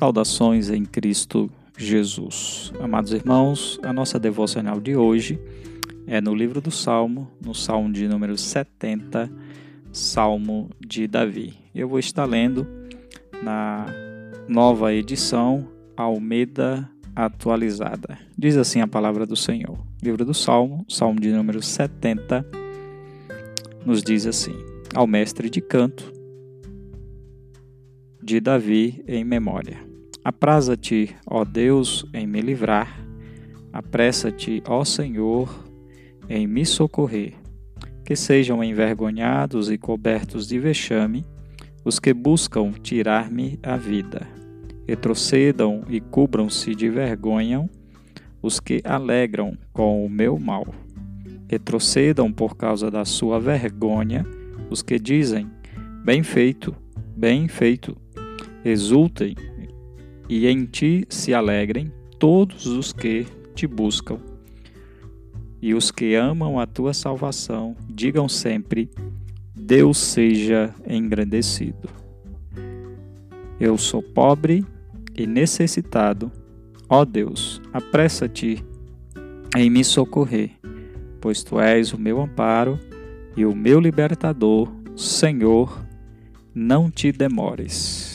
[0.00, 2.72] Saudações em Cristo Jesus.
[2.80, 5.38] Amados irmãos, a nossa devocional de hoje
[6.06, 9.30] é no livro do Salmo, no Salmo de número 70,
[9.92, 11.52] Salmo de Davi.
[11.74, 12.66] Eu vou estar lendo
[13.42, 13.84] na
[14.48, 18.18] nova edição Almeida atualizada.
[18.38, 19.76] Diz assim a palavra do Senhor.
[20.02, 22.46] Livro do Salmo, Salmo de número 70,
[23.84, 24.56] nos diz assim:
[24.94, 26.10] Ao mestre de canto
[28.22, 29.89] de Davi em memória.
[30.24, 33.00] Apraza-te, ó Deus, em me livrar,
[33.72, 35.48] apressa-te, ó Senhor,
[36.28, 37.34] em me socorrer.
[38.04, 41.24] Que sejam envergonhados e cobertos de vexame
[41.84, 44.26] os que buscam tirar-me a vida.
[44.86, 47.68] Retrocedam e cubram-se de vergonha
[48.42, 50.66] os que alegram com o meu mal.
[51.48, 54.26] Retrocedam por causa da sua vergonha
[54.68, 55.50] os que dizem:
[56.04, 56.74] Bem feito,
[57.16, 57.96] bem feito.
[58.64, 59.34] Exultem
[60.30, 64.18] e em ti se alegrem todos os que te buscam.
[65.60, 68.88] E os que amam a tua salvação, digam sempre:
[69.54, 71.90] Deus seja engrandecido.
[73.58, 74.64] Eu sou pobre
[75.16, 76.30] e necessitado.
[76.88, 78.64] Ó Deus, apressa-te
[79.56, 80.52] em me socorrer,
[81.20, 82.78] pois tu és o meu amparo
[83.36, 84.68] e o meu libertador.
[84.96, 85.84] Senhor,
[86.54, 88.09] não te demores.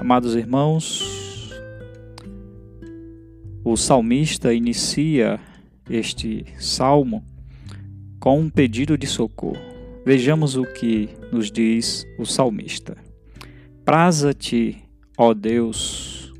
[0.00, 1.52] Amados irmãos,
[3.62, 5.38] o salmista inicia
[5.90, 7.22] este salmo
[8.18, 9.60] com um pedido de socorro.
[10.02, 12.96] Vejamos o que nos diz o salmista:
[13.84, 14.82] Praza-te,
[15.18, 16.32] ó Deus,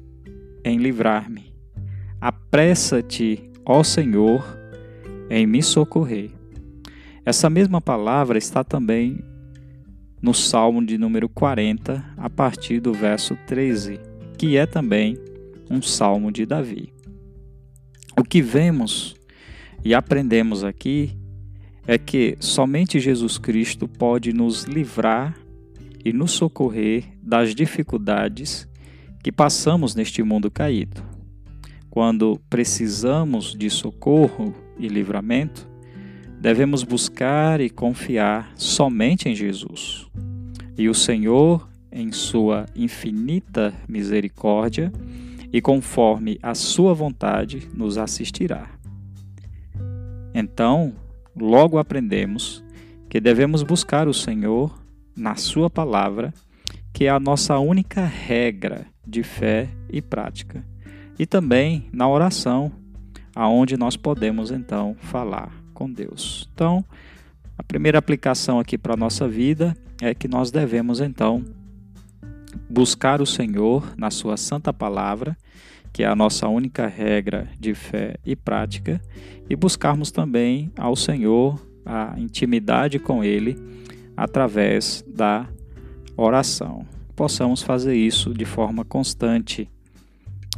[0.64, 1.54] em livrar-me.
[2.18, 4.42] Apressa-te, ó Senhor,
[5.28, 6.30] em me socorrer.
[7.26, 9.22] Essa mesma palavra está também
[10.22, 13.98] no Salmo de número 40, a partir do verso 13,
[14.36, 15.16] que é também
[15.70, 16.92] um salmo de Davi.
[18.18, 19.16] O que vemos
[19.84, 21.16] e aprendemos aqui
[21.86, 25.36] é que somente Jesus Cristo pode nos livrar
[26.04, 28.68] e nos socorrer das dificuldades
[29.22, 31.02] que passamos neste mundo caído.
[31.88, 35.69] Quando precisamos de socorro e livramento,
[36.40, 40.08] devemos buscar e confiar somente em Jesus.
[40.76, 44.90] E o Senhor, em sua infinita misericórdia
[45.52, 48.70] e conforme a sua vontade, nos assistirá.
[50.32, 50.94] Então,
[51.36, 52.64] logo aprendemos
[53.10, 54.72] que devemos buscar o Senhor
[55.16, 56.32] na Sua palavra,
[56.92, 60.64] que é a nossa única regra de fé e prática,
[61.18, 62.70] e também na oração,
[63.34, 66.46] aonde nós podemos então falar com Deus.
[66.52, 66.84] Então,
[67.56, 71.42] a primeira aplicação aqui para a nossa vida é que nós devemos então
[72.68, 75.34] buscar o Senhor na Sua Santa Palavra,
[75.90, 79.00] que é a nossa única regra de fé e prática,
[79.48, 83.56] e buscarmos também ao Senhor a intimidade com Ele
[84.14, 85.48] através da
[86.14, 86.86] oração.
[87.16, 89.66] Possamos fazer isso de forma constante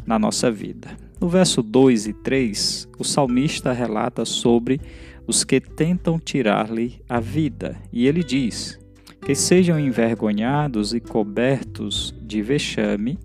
[0.04, 0.97] na nossa vida.
[1.22, 4.81] No verso 2 e 3, o salmista relata sobre
[5.27, 7.77] os que tentam tirar-lhe a vida.
[7.93, 8.78] E ele diz:
[9.25, 13.19] Que sejam envergonhados e cobertos de vexame,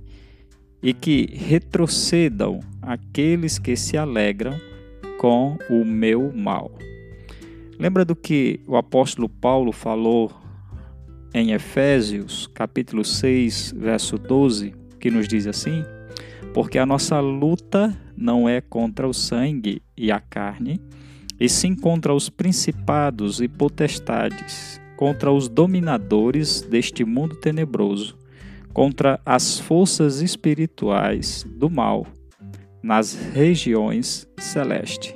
[0.82, 4.60] e que retrocedam aqueles que se alegram
[5.18, 6.72] com o meu mal.
[7.80, 10.32] Lembra do que o apóstolo Paulo falou
[11.34, 15.84] em Efésios, capítulo 6, verso 12, que nos diz assim:
[16.54, 20.82] Porque a nossa luta não é contra o sangue e a carne,
[21.40, 28.18] e sim contra os principados e potestades, contra os dominadores deste mundo tenebroso,
[28.74, 32.08] contra as forças espirituais do mal
[32.82, 35.14] nas regiões celestes.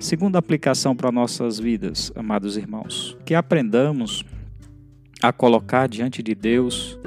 [0.00, 4.24] Segunda aplicação para nossas vidas, amados irmãos, que aprendamos
[5.20, 6.98] a colocar diante de Deus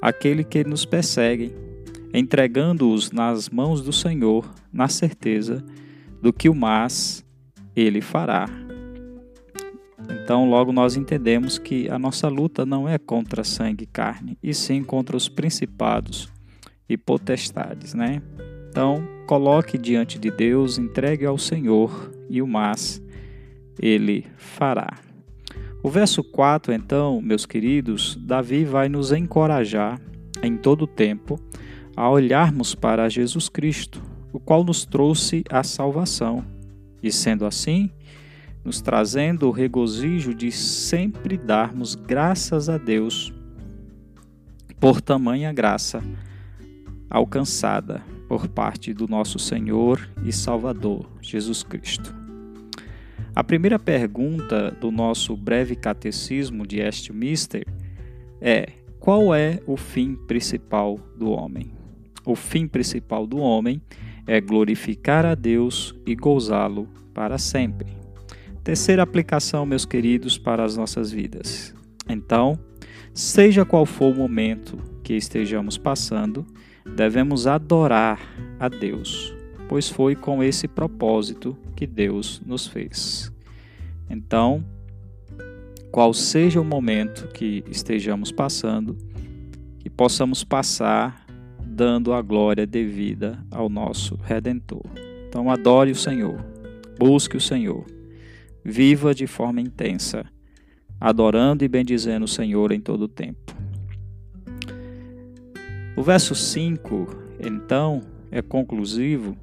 [0.00, 1.54] aquele que nos persegue,
[2.12, 5.64] entregando-os nas mãos do Senhor, na certeza
[6.20, 7.21] do que o mas
[7.74, 8.46] ele fará.
[10.10, 14.52] Então, logo nós entendemos que a nossa luta não é contra sangue e carne, e
[14.52, 16.28] sim contra os principados
[16.88, 18.20] e potestades, né?
[18.68, 23.02] Então, coloque diante de Deus, entregue ao Senhor e o mas
[23.80, 24.98] ele fará.
[25.82, 30.00] O verso 4, então, meus queridos, Davi vai nos encorajar
[30.42, 31.40] em todo o tempo
[31.96, 34.02] a olharmos para Jesus Cristo,
[34.32, 36.44] o qual nos trouxe a salvação
[37.02, 37.90] e sendo assim,
[38.64, 43.32] nos trazendo o regozijo de sempre darmos graças a Deus
[44.78, 46.02] por tamanha graça
[47.10, 52.14] alcançada por parte do nosso Senhor e Salvador, Jesus Cristo.
[53.34, 57.66] A primeira pergunta do nosso breve catecismo de Westminster
[58.40, 61.72] é: qual é o fim principal do homem?
[62.24, 67.88] O fim principal do homem é glorificar a Deus e gozá-lo para sempre.
[68.62, 71.74] Terceira aplicação, meus queridos, para as nossas vidas.
[72.08, 72.58] Então,
[73.12, 76.46] seja qual for o momento que estejamos passando,
[76.96, 78.20] devemos adorar
[78.58, 79.34] a Deus,
[79.68, 83.32] pois foi com esse propósito que Deus nos fez.
[84.08, 84.64] Então,
[85.90, 88.96] qual seja o momento que estejamos passando,
[89.78, 91.21] que possamos passar
[91.72, 94.84] dando a glória devida ao nosso Redentor.
[95.28, 96.44] Então, adore o Senhor,
[96.98, 97.84] busque o Senhor
[98.64, 100.24] viva de forma intensa,
[101.00, 103.54] adorando e bendizendo o Senhor em todo o tempo.
[105.96, 107.08] O verso 5,
[107.40, 109.36] então, é conclusivo,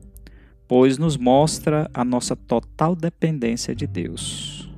[0.68, 4.70] pois nos mostra a nossa total dependência de Deus.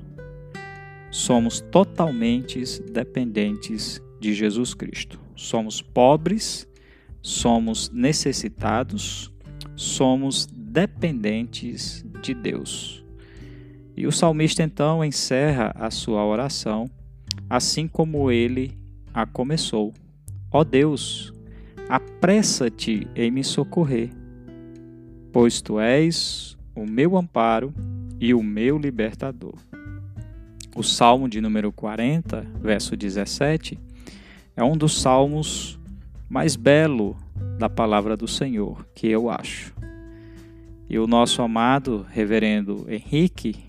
[1.09, 5.19] Somos totalmente dependentes de Jesus Cristo.
[5.35, 6.67] Somos pobres,
[7.21, 9.31] somos necessitados,
[9.75, 13.03] somos dependentes de Deus.
[13.95, 16.89] E o salmista então encerra a sua oração
[17.49, 18.77] assim como ele
[19.13, 19.93] a começou:
[20.49, 21.33] Ó Deus,
[21.89, 24.09] apressa-te em me socorrer,
[25.33, 27.73] pois tu és o meu amparo
[28.19, 29.55] e o meu libertador.
[30.73, 33.77] O salmo de número 40, verso 17,
[34.55, 35.77] é um dos salmos
[36.31, 37.17] mais belo
[37.59, 39.73] da palavra do Senhor, que eu acho.
[40.89, 43.65] E o nosso amado reverendo Henrique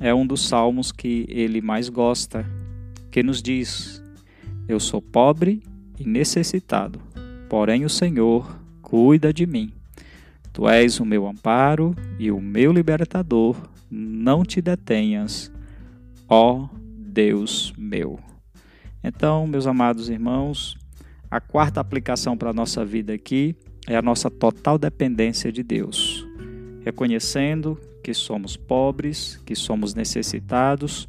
[0.00, 2.44] é um dos salmos que ele mais gosta,
[3.08, 4.02] que nos diz:
[4.66, 5.62] Eu sou pobre
[5.96, 7.00] e necessitado,
[7.48, 9.72] porém o Senhor cuida de mim.
[10.52, 13.56] Tu és o meu amparo e o meu libertador,
[13.88, 15.52] não te detenhas,
[16.28, 16.68] ó
[16.98, 18.18] Deus meu.
[19.04, 20.79] Então, meus amados irmãos,
[21.30, 23.54] a quarta aplicação para a nossa vida aqui
[23.86, 26.26] é a nossa total dependência de Deus,
[26.84, 31.08] reconhecendo que somos pobres, que somos necessitados,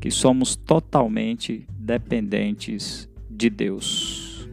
[0.00, 4.48] que somos totalmente dependentes de Deus.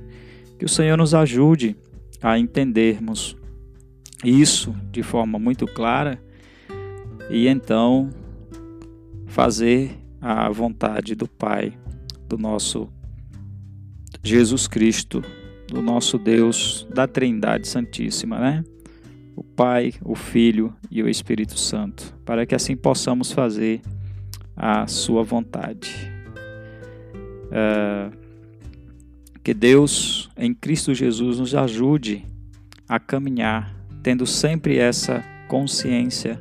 [0.58, 1.76] Que o Senhor nos ajude
[2.22, 3.36] a entendermos
[4.24, 6.22] isso de forma muito clara
[7.30, 8.10] e então
[9.28, 11.78] fazer a vontade do Pai,
[12.28, 12.90] do nosso
[14.24, 15.24] Jesus Cristo,
[15.68, 18.64] do nosso Deus, da Trindade Santíssima, né?
[19.40, 23.82] o Pai, o Filho e o Espírito Santo, para que assim possamos fazer
[24.54, 26.12] a Sua vontade.
[27.50, 28.12] É,
[29.42, 32.26] que Deus, em Cristo Jesus, nos ajude
[32.88, 33.74] a caminhar,
[34.04, 36.38] tendo sempre essa consciência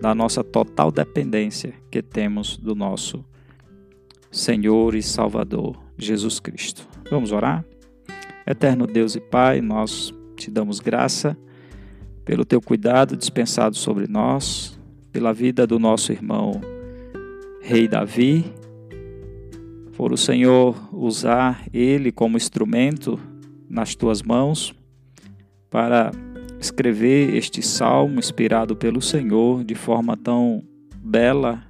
[0.00, 3.24] da nossa total dependência que temos do nosso
[4.30, 6.86] Senhor e Salvador Jesus Cristo.
[7.10, 7.64] Vamos orar?
[8.46, 11.38] Eterno Deus e Pai, nós te damos graça
[12.22, 14.78] pelo teu cuidado dispensado sobre nós,
[15.10, 16.60] pela vida do nosso irmão
[17.62, 18.44] Rei Davi,
[19.96, 23.18] por o Senhor usar ele como instrumento
[23.70, 24.74] nas tuas mãos
[25.70, 26.10] para
[26.60, 30.62] escrever este salmo inspirado pelo Senhor de forma tão
[30.94, 31.64] bela,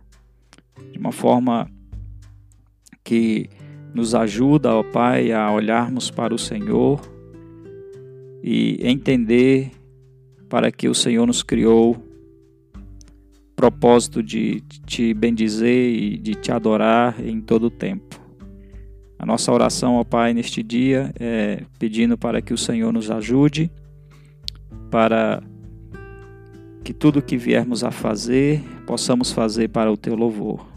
[0.90, 1.70] de uma forma
[3.04, 3.48] que
[3.94, 7.00] nos ajuda, ó Pai, a olharmos para o Senhor
[8.42, 9.70] e entender
[10.48, 11.96] para que o Senhor nos criou
[13.56, 18.20] propósito de te bendizer e de te adorar em todo o tempo.
[19.18, 23.68] A nossa oração ao Pai neste dia é pedindo para que o Senhor nos ajude,
[24.92, 25.42] para
[26.84, 30.67] que tudo que viermos a fazer, possamos fazer para o teu louvor.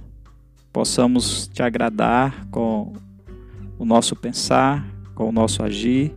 [0.72, 2.94] Possamos te agradar com
[3.78, 6.16] o nosso pensar, com o nosso agir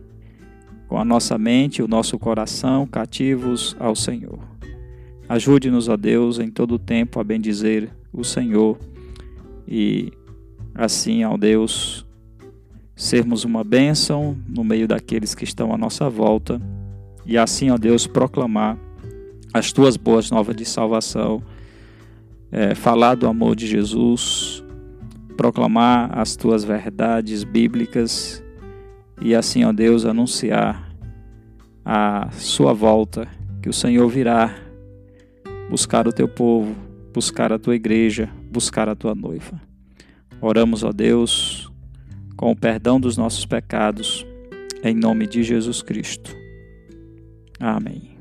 [0.87, 4.39] com a nossa mente o nosso coração cativos ao Senhor.
[5.27, 8.77] Ajude-nos, ó Deus, em todo o tempo a bendizer o Senhor
[9.67, 10.11] e
[10.73, 12.05] assim, ó Deus,
[12.95, 16.61] sermos uma bênção no meio daqueles que estão à nossa volta
[17.25, 18.77] e assim, ó Deus, proclamar
[19.51, 21.41] as tuas boas novas de salvação,
[22.55, 24.63] é, falar do amor de Jesus,
[25.35, 28.41] proclamar as tuas verdades bíblicas
[29.21, 30.89] e assim, ó Deus, anunciar
[31.83, 33.27] a sua volta,
[33.61, 34.55] que o Senhor virá
[35.69, 36.73] buscar o teu povo,
[37.13, 39.61] buscar a tua igreja, buscar a tua noiva.
[40.39, 41.69] Oramos, ó Deus,
[42.37, 44.25] com o perdão dos nossos pecados,
[44.81, 46.33] em nome de Jesus Cristo.
[47.59, 48.14] Amém.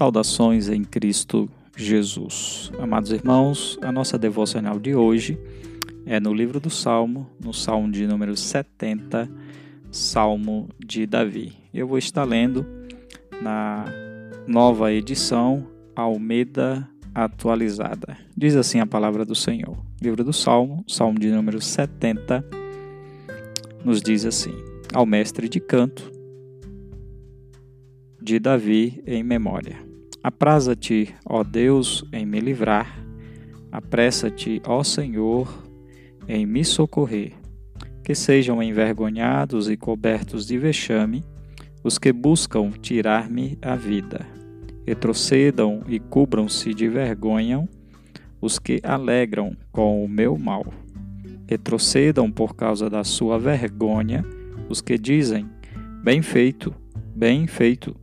[0.00, 2.72] Saudações em Cristo Jesus.
[2.78, 5.38] Amados irmãos, a nossa devocional de hoje
[6.06, 9.30] é no livro do Salmo, no Salmo de número 70,
[9.92, 11.52] Salmo de Davi.
[11.74, 12.64] Eu vou estar lendo
[13.42, 13.84] na
[14.46, 18.16] nova edição Almeida atualizada.
[18.34, 19.76] Diz assim a palavra do Senhor.
[20.00, 22.42] Livro do Salmo, Salmo de número 70,
[23.84, 24.54] nos diz assim:
[24.94, 26.10] Ao mestre de canto
[28.18, 29.89] de Davi em memória.
[30.22, 33.02] Apraza-te, ó Deus, em me livrar.
[33.72, 35.48] Apressa-te, ó Senhor,
[36.28, 37.32] em me socorrer.
[38.04, 41.24] Que sejam envergonhados e cobertos de vexame
[41.82, 44.26] os que buscam tirar-me a vida.
[44.86, 47.66] Retrocedam e cubram-se de vergonha
[48.40, 50.66] os que alegram com o meu mal.
[51.46, 54.24] Retrocedam por causa da sua vergonha
[54.68, 55.48] os que dizem:
[56.02, 56.74] Bem feito,
[57.14, 57.94] bem feito.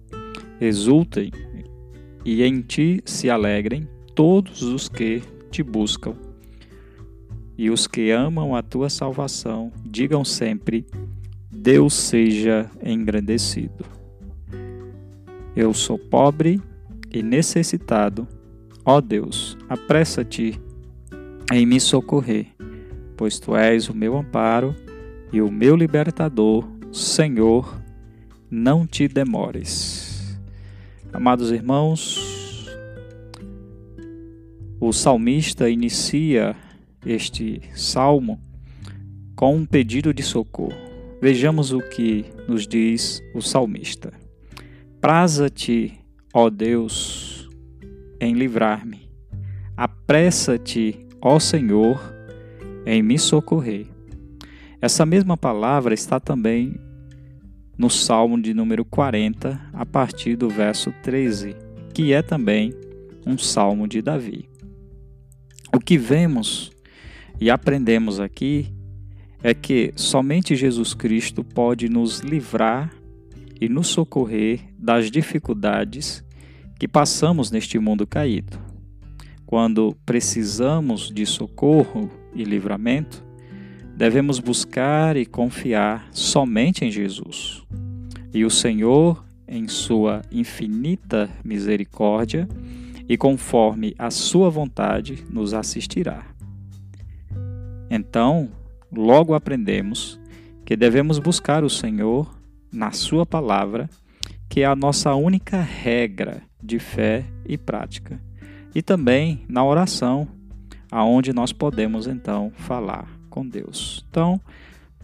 [0.59, 1.31] Exultem
[2.27, 6.13] e em ti se alegrem todos os que te buscam.
[7.57, 10.85] E os que amam a tua salvação, digam sempre:
[11.49, 13.85] Deus seja engrandecido.
[15.55, 16.61] Eu sou pobre
[17.09, 18.27] e necessitado.
[18.83, 20.59] Ó Deus, apressa-te
[21.51, 22.47] em me socorrer,
[23.15, 24.75] pois tu és o meu amparo
[25.31, 26.67] e o meu libertador.
[26.91, 27.81] Senhor,
[28.51, 30.06] não te demores.
[31.13, 32.67] Amados irmãos,
[34.79, 36.55] o salmista inicia
[37.05, 38.39] este salmo
[39.35, 40.77] com um pedido de socorro.
[41.21, 44.13] Vejamos o que nos diz o salmista:
[44.99, 45.97] Praza-te,
[46.33, 47.49] ó Deus,
[48.19, 49.09] em livrar-me.
[49.75, 51.99] Apressa-te, ó Senhor,
[52.85, 53.87] em me socorrer.
[54.81, 56.79] Essa mesma palavra está também
[57.77, 61.55] no Salmo de número 40, a partir do verso 13,
[61.93, 62.73] que é também
[63.25, 64.49] um salmo de Davi.
[65.75, 66.71] O que vemos
[67.39, 68.73] e aprendemos aqui
[69.43, 72.91] é que somente Jesus Cristo pode nos livrar
[73.59, 76.23] e nos socorrer das dificuldades
[76.79, 78.59] que passamos neste mundo caído.
[79.45, 83.26] Quando precisamos de socorro e livramento,
[83.97, 87.63] devemos buscar e confiar somente em Jesus.
[88.31, 92.47] E o Senhor, em sua infinita misericórdia
[93.09, 96.23] e conforme a sua vontade, nos assistirá.
[97.89, 98.49] Então,
[98.91, 100.19] logo aprendemos
[100.63, 102.37] que devemos buscar o Senhor
[102.71, 103.89] na Sua palavra,
[104.47, 108.21] que é a nossa única regra de fé e prática,
[108.75, 110.27] e também na oração,
[110.91, 114.05] aonde nós podemos então falar com Deus.
[114.09, 114.39] Então,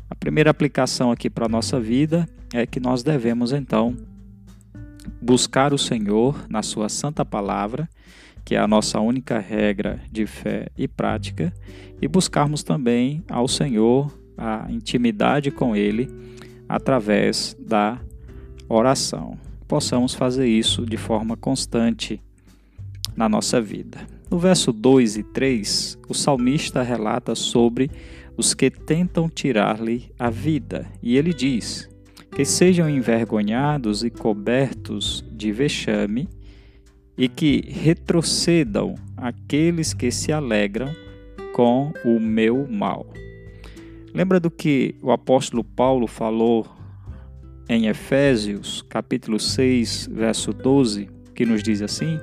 [0.09, 3.95] a primeira aplicação aqui para a nossa vida é que nós devemos então
[5.21, 7.87] buscar o Senhor na Sua santa palavra
[8.45, 11.53] que é a nossa única regra de fé e prática,
[12.01, 16.09] e buscarmos também ao Senhor a intimidade com Ele
[16.67, 17.99] através da
[18.67, 19.37] oração.
[19.67, 22.21] Possamos fazer isso de forma constante
[23.15, 23.99] na nossa vida.
[24.33, 27.91] No verso 2 e 3, o salmista relata sobre
[28.35, 31.87] os que tentam tirar-lhe a vida, e ele diz:
[32.35, 36.27] Que sejam envergonhados e cobertos de vexame
[37.15, 40.91] e que retrocedam aqueles que se alegram
[41.53, 43.05] com o meu mal.
[44.15, 46.65] Lembra do que o apóstolo Paulo falou
[47.69, 52.17] em Efésios, capítulo 6, verso 12, que nos diz assim: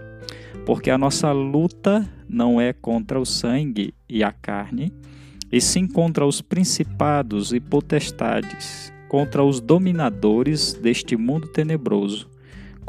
[0.64, 4.92] Porque a nossa luta não é contra o sangue e a carne,
[5.50, 12.30] e sim contra os principados e potestades, contra os dominadores deste mundo tenebroso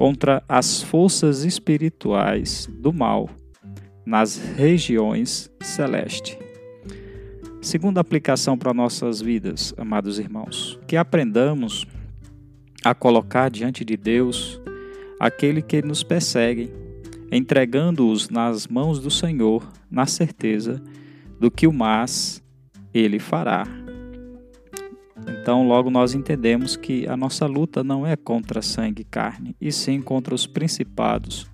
[0.01, 3.29] contra as forças espirituais do mal
[4.03, 6.39] nas regiões celestes.
[7.61, 11.85] Segunda aplicação para nossas vidas, amados irmãos, que aprendamos
[12.83, 14.59] a colocar diante de Deus
[15.19, 16.73] aquele que nos persegue,
[17.31, 20.81] entregando-os nas mãos do Senhor, na certeza
[21.39, 22.43] do que o mais
[22.93, 23.65] ele fará.
[25.27, 29.71] Então, logo nós entendemos que a nossa luta não é contra sangue e carne, e
[29.71, 31.47] sim contra os principados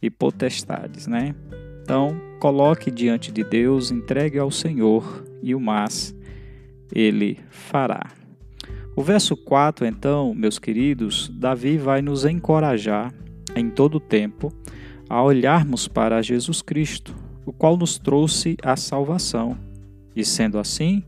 [0.00, 1.34] e potestades, né?
[1.82, 6.14] Então, coloque diante de Deus, entregue ao Senhor e o mais
[6.92, 8.10] ele fará.
[8.94, 13.12] O verso 4, então, meus queridos, Davi vai nos encorajar
[13.54, 14.52] em todo o tempo
[15.08, 19.56] a olharmos para Jesus Cristo, o qual nos trouxe a salvação,
[20.14, 21.02] e sendo assim,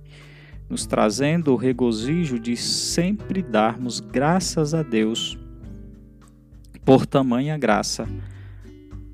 [0.69, 5.39] nos trazendo o regozijo de sempre darmos graças a Deus
[6.85, 8.09] por tamanha graça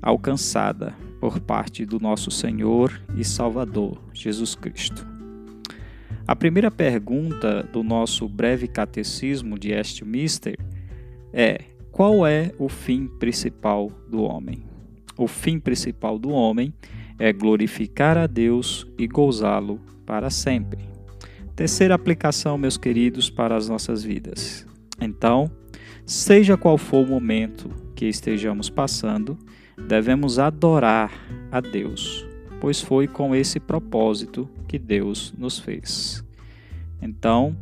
[0.01, 5.05] alcançada por parte do nosso Senhor e Salvador Jesus Cristo.
[6.27, 10.57] A primeira pergunta do nosso breve catecismo de Westminster
[11.33, 11.59] é:
[11.91, 14.74] qual é o fim principal do homem?
[15.17, 16.73] O fim principal do homem
[17.17, 20.79] é glorificar a Deus e gozá-lo para sempre.
[21.55, 24.67] Terceira aplicação, meus queridos, para as nossas vidas.
[24.99, 25.49] Então,
[26.05, 29.37] seja qual for o momento que estejamos passando,
[29.87, 31.11] devemos adorar
[31.49, 32.25] a Deus,
[32.59, 36.23] pois foi com esse propósito que Deus nos fez.
[37.01, 37.55] Então,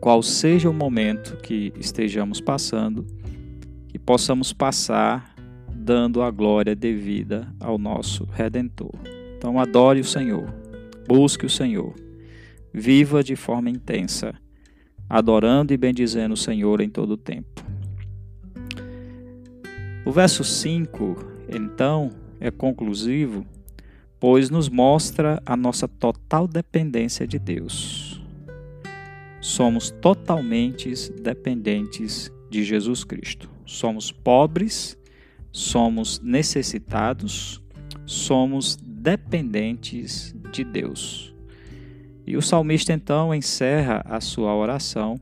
[0.00, 3.06] qual seja o momento que estejamos passando,
[3.88, 5.31] que possamos passar
[5.82, 8.94] dando a glória devida ao nosso Redentor.
[9.36, 10.46] Então, adore o Senhor,
[11.08, 11.94] busque o Senhor,
[12.72, 14.32] viva de forma intensa,
[15.10, 17.64] adorando e bendizendo o Senhor em todo o tempo.
[20.06, 21.16] O verso 5,
[21.48, 23.44] então, é conclusivo,
[24.20, 28.22] pois nos mostra a nossa total dependência de Deus.
[29.40, 33.50] Somos totalmente dependentes de Jesus Cristo.
[33.66, 34.96] Somos pobres,
[35.52, 37.62] somos necessitados,
[38.06, 41.34] somos dependentes de Deus.
[42.26, 45.20] E o salmista então encerra a sua oração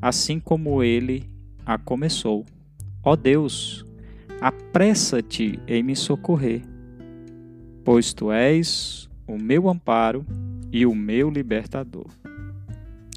[0.00, 1.28] assim como ele
[1.64, 2.44] a começou.
[3.02, 3.84] Ó oh Deus,
[4.40, 6.62] apressa-te em me socorrer,
[7.82, 10.26] pois tu és o meu amparo
[10.70, 12.06] e o meu libertador.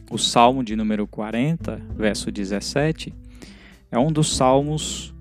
[0.10, 3.14] O Salmo de número 40, verso 17,
[3.92, 5.14] é um dos salmos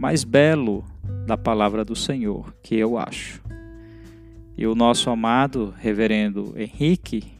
[0.00, 0.82] mais belo
[1.26, 3.42] da palavra do Senhor, que eu acho.
[4.56, 7.34] E o nosso amado reverendo Henrique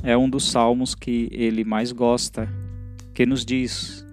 [0.00, 2.48] é um dos salmos que ele mais gosta,
[3.12, 4.06] que nos diz: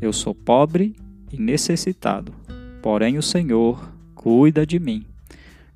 [0.00, 0.96] Eu sou pobre
[1.30, 2.32] e necessitado,
[2.82, 5.04] Porém, o Senhor cuida de mim.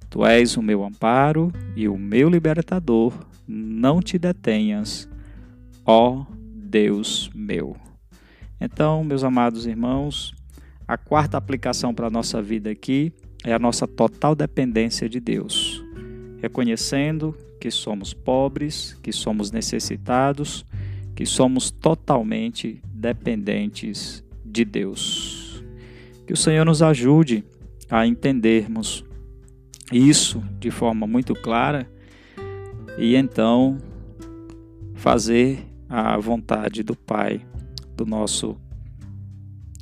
[0.09, 3.13] Tu és o meu amparo e o meu libertador.
[3.47, 5.07] Não te detenhas,
[5.85, 7.77] ó Deus meu.
[8.59, 10.35] Então, meus amados irmãos,
[10.89, 13.13] a quarta aplicação para a nossa vida aqui
[13.45, 15.85] é a nossa total dependência de Deus,
[16.41, 20.65] reconhecendo que somos pobres, que somos necessitados,
[21.15, 25.63] que somos totalmente dependentes de Deus.
[26.27, 27.45] Que o Senhor nos ajude
[27.91, 29.05] a entendermos
[29.93, 31.87] isso de forma muito clara
[32.97, 33.79] e então
[34.95, 37.45] fazer a vontade do Pai,
[37.95, 38.59] do nosso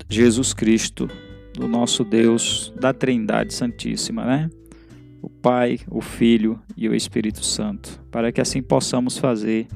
[0.09, 1.09] Jesus Cristo,
[1.53, 4.51] do nosso Deus, da Trindade Santíssima, né?
[5.21, 9.67] O Pai, o Filho e o Espírito Santo, para que assim possamos fazer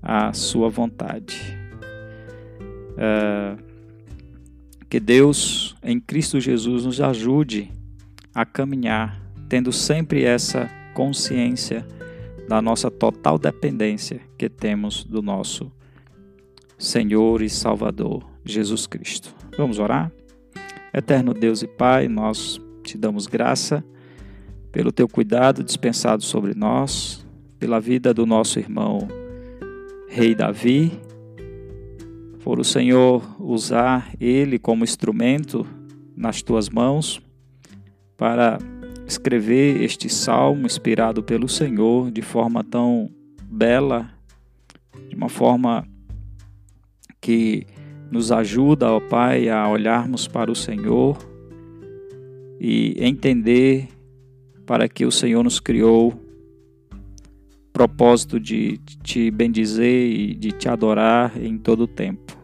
[0.00, 1.56] a Sua vontade.
[2.92, 3.60] Uh,
[4.88, 7.72] que Deus, em Cristo Jesus, nos ajude
[8.32, 11.86] a caminhar, tendo sempre essa consciência
[12.48, 15.72] da nossa total dependência que temos do nosso
[16.78, 19.35] Senhor e Salvador Jesus Cristo.
[19.56, 20.12] Vamos orar?
[20.92, 23.84] Eterno Deus e Pai, nós te damos graça
[24.70, 27.26] pelo teu cuidado dispensado sobre nós,
[27.58, 29.08] pela vida do nosso irmão
[30.08, 31.00] Rei Davi
[32.46, 35.66] por o Senhor usar ele como instrumento
[36.16, 37.20] nas tuas mãos
[38.16, 38.58] para
[39.04, 43.10] escrever este salmo inspirado pelo Senhor de forma tão
[43.42, 44.08] bela,
[45.08, 45.84] de uma forma
[47.20, 47.66] que
[48.10, 51.16] nos ajuda, ó Pai, a olharmos para o Senhor
[52.60, 53.88] e entender
[54.64, 56.14] para que o Senhor nos criou
[57.72, 62.36] propósito de te bendizer e de te adorar em todo o tempo.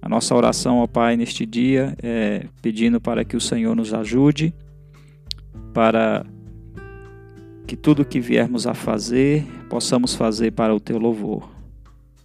[0.00, 4.52] A nossa oração ao Pai neste dia é pedindo para que o Senhor nos ajude,
[5.72, 6.26] para
[7.68, 11.48] que tudo que viermos a fazer, possamos fazer para o teu louvor.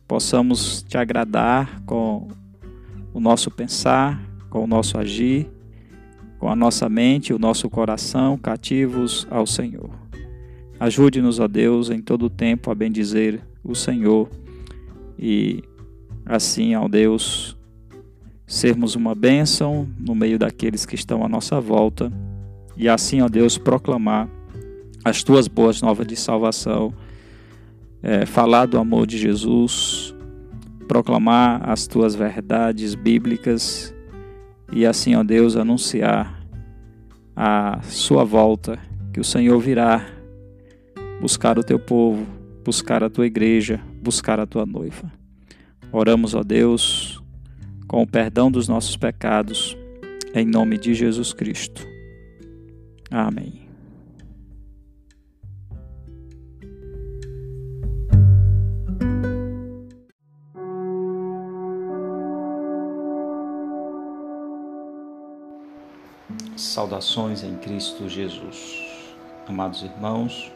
[0.08, 2.28] Possamos te agradar com
[3.14, 5.50] o nosso pensar, com o nosso agir,
[6.40, 9.90] com a nossa mente, o nosso coração cativos ao Senhor.
[10.80, 14.30] Ajude-nos, ó Deus, em todo o tempo a bendizer o Senhor
[15.18, 15.64] e
[16.26, 17.58] assim, ó Deus,
[18.46, 22.12] sermos uma bênção no meio daqueles que estão à nossa volta
[22.78, 24.30] e assim, ó Deus, proclamar
[25.04, 26.94] as tuas boas novas de salvação,
[28.02, 30.16] é, falar do amor de Jesus,
[30.88, 33.94] proclamar as tuas verdades bíblicas
[34.72, 36.42] e assim, ó Deus, anunciar
[37.36, 38.80] a sua volta,
[39.14, 40.06] que o Senhor virá
[41.22, 42.26] buscar o teu povo,
[42.64, 45.12] buscar a tua igreja, buscar a tua noiva.
[45.92, 47.22] Oramos, ó Deus,
[47.88, 49.78] com o perdão dos nossos pecados,
[50.34, 51.88] em nome de Jesus Cristo.
[53.10, 53.67] Amém.
[66.58, 68.84] Saudações em Cristo Jesus.
[69.48, 70.52] Amados irmãos,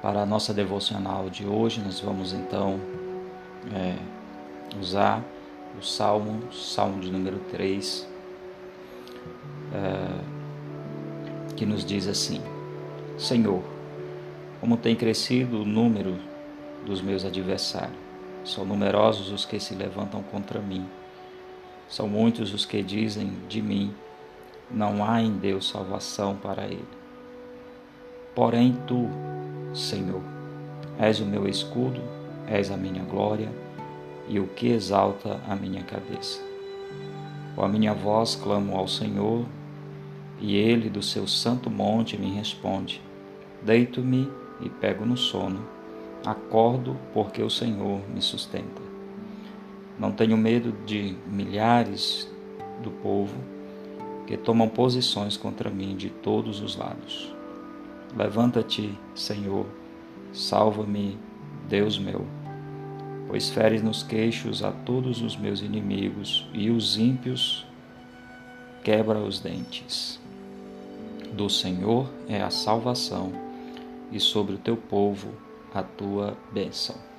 [0.00, 2.80] para a nossa devocional de hoje, nós vamos então
[3.74, 3.96] é,
[4.80, 5.22] usar
[5.78, 8.08] o Salmo, Salmo de número 3,
[9.74, 12.40] é, que nos diz assim:
[13.18, 13.62] Senhor,
[14.60, 16.18] como tem crescido o número
[16.86, 17.98] dos meus adversários,
[18.46, 20.88] são numerosos os que se levantam contra mim
[21.92, 23.94] são muitos os que dizem de mim:
[24.70, 26.88] não há em Deus salvação para ele.
[28.34, 29.10] Porém, tu,
[29.74, 30.22] Senhor,
[30.98, 32.00] és o meu escudo,
[32.46, 33.52] és a minha glória
[34.26, 36.40] e o que exalta a minha cabeça.
[37.54, 39.44] Com a minha voz clamo ao Senhor,
[40.40, 43.02] e ele do seu santo monte me responde.
[43.60, 44.30] Deito-me
[44.62, 45.62] e pego no sono,
[46.24, 48.91] acordo porque o Senhor me sustenta.
[49.98, 52.28] Não tenho medo de milhares
[52.82, 53.36] do povo
[54.26, 57.34] que tomam posições contra mim de todos os lados.
[58.16, 59.66] Levanta-te, Senhor,
[60.32, 61.18] salva-me,
[61.68, 62.26] Deus meu,
[63.28, 67.66] pois feres nos queixos a todos os meus inimigos e os ímpios
[68.82, 70.20] quebra os dentes.
[71.32, 73.32] Do Senhor é a salvação
[74.10, 75.32] e sobre o teu povo
[75.74, 77.11] a tua bênção.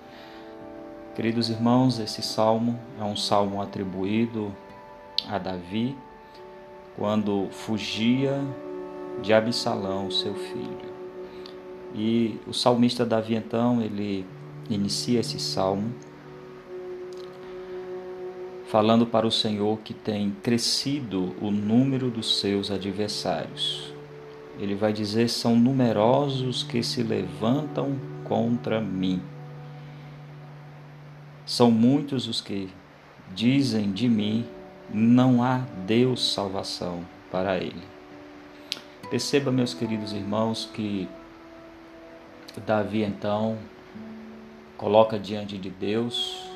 [1.15, 4.51] Queridos irmãos, esse salmo é um salmo atribuído
[5.29, 5.95] a Davi
[6.97, 8.41] quando fugia
[9.21, 10.91] de Absalão, seu filho.
[11.93, 14.25] E o salmista Davi então, ele
[14.67, 15.93] inicia esse salmo
[18.65, 23.93] falando para o Senhor que tem crescido o número dos seus adversários.
[24.59, 29.21] Ele vai dizer: são numerosos que se levantam contra mim.
[31.45, 32.69] São muitos os que
[33.33, 34.45] dizem de mim:
[34.89, 37.83] não há Deus salvação para ele.
[39.09, 41.07] Perceba, meus queridos irmãos, que
[42.65, 43.57] Davi então
[44.77, 46.49] coloca diante de Deus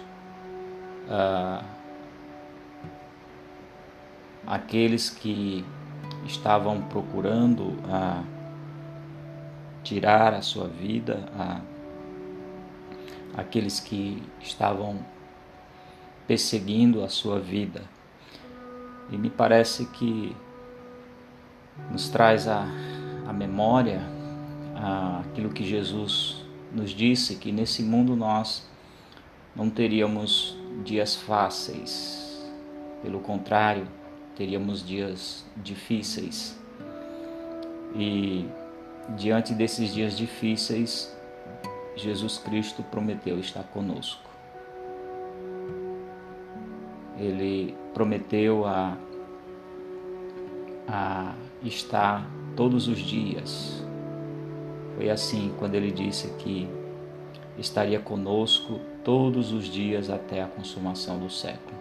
[1.09, 1.63] ah,
[4.45, 5.65] aqueles que
[6.25, 8.23] estavam procurando a
[9.83, 11.61] tirar a sua vida, a
[13.37, 15.05] aqueles que estavam
[16.27, 17.83] perseguindo a sua vida.
[19.11, 20.35] E me parece que
[21.91, 22.67] nos traz a,
[23.27, 24.01] a memória
[24.75, 28.67] a, aquilo que Jesus nos disse, que nesse mundo nós
[29.55, 32.45] não teríamos dias fáceis,
[33.01, 33.87] pelo contrário,
[34.35, 36.59] teríamos dias difíceis.
[37.95, 38.45] E
[39.15, 41.16] diante desses dias difíceis,
[41.97, 44.29] Jesus Cristo prometeu estar conosco.
[47.17, 48.95] Ele prometeu a,
[50.87, 51.33] a
[51.63, 53.83] estar todos os dias.
[54.95, 56.69] Foi assim quando ele disse que
[57.57, 61.77] estaria conosco todos os dias até a consumação do século.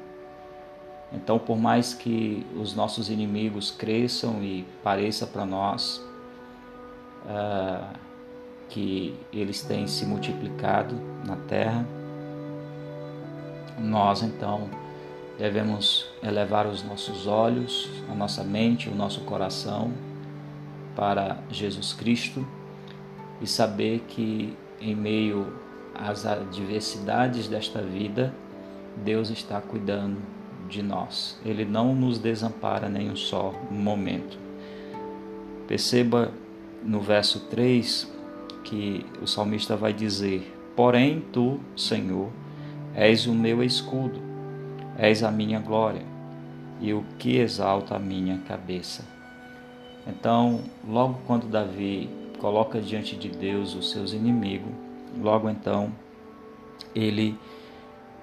[1.13, 5.99] Então, por mais que os nossos inimigos cresçam e pareça para nós
[7.25, 8.06] uh,
[8.69, 11.87] que eles têm se multiplicado na terra,
[13.79, 14.69] nós então
[15.39, 19.93] devemos elevar os nossos olhos, a nossa mente, o nosso coração
[20.95, 22.47] para Jesus Cristo
[23.41, 25.53] e saber que em meio
[25.95, 28.35] às adversidades desta vida,
[28.97, 30.19] Deus está cuidando
[30.69, 31.39] de nós.
[31.45, 34.39] Ele não nos desampara nem um só momento.
[35.67, 36.33] Perceba
[36.83, 38.16] no verso 3
[38.67, 42.29] que o salmista vai dizer: Porém, tu, Senhor,
[42.95, 44.21] és o meu escudo,
[44.99, 46.03] és a minha glória
[46.81, 49.05] e o que exalta a minha cabeça.
[50.07, 54.73] Então, logo quando Davi coloca diante de Deus os seus inimigos,
[55.23, 55.91] logo então
[56.95, 57.39] ele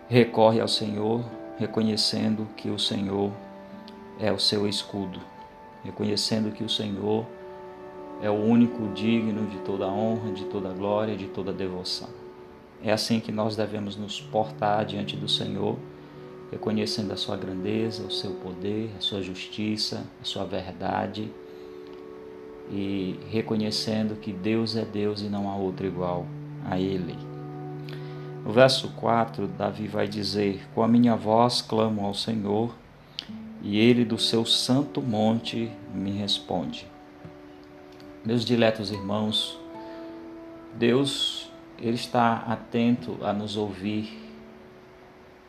[0.07, 1.23] recorre ao Senhor,
[1.57, 3.31] reconhecendo que o Senhor
[4.19, 5.19] é o seu escudo,
[5.83, 7.42] reconhecendo que o Senhor é
[8.29, 12.09] o único digno de toda honra, de toda glória, de toda devoção.
[12.83, 15.77] É assim que nós devemos nos portar diante do Senhor
[16.53, 21.31] reconhecendo a sua grandeza, o seu poder, a sua justiça, a sua verdade
[22.71, 26.25] e reconhecendo que Deus é Deus e não há outro igual
[26.65, 27.15] a Ele.
[28.45, 32.73] No verso 4, Davi vai dizer: Com a minha voz clamo ao Senhor,
[33.61, 36.92] e Ele do seu santo monte me responde.
[38.25, 39.59] Meus diletos irmãos,
[40.75, 44.17] Deus ele está atento a nos ouvir.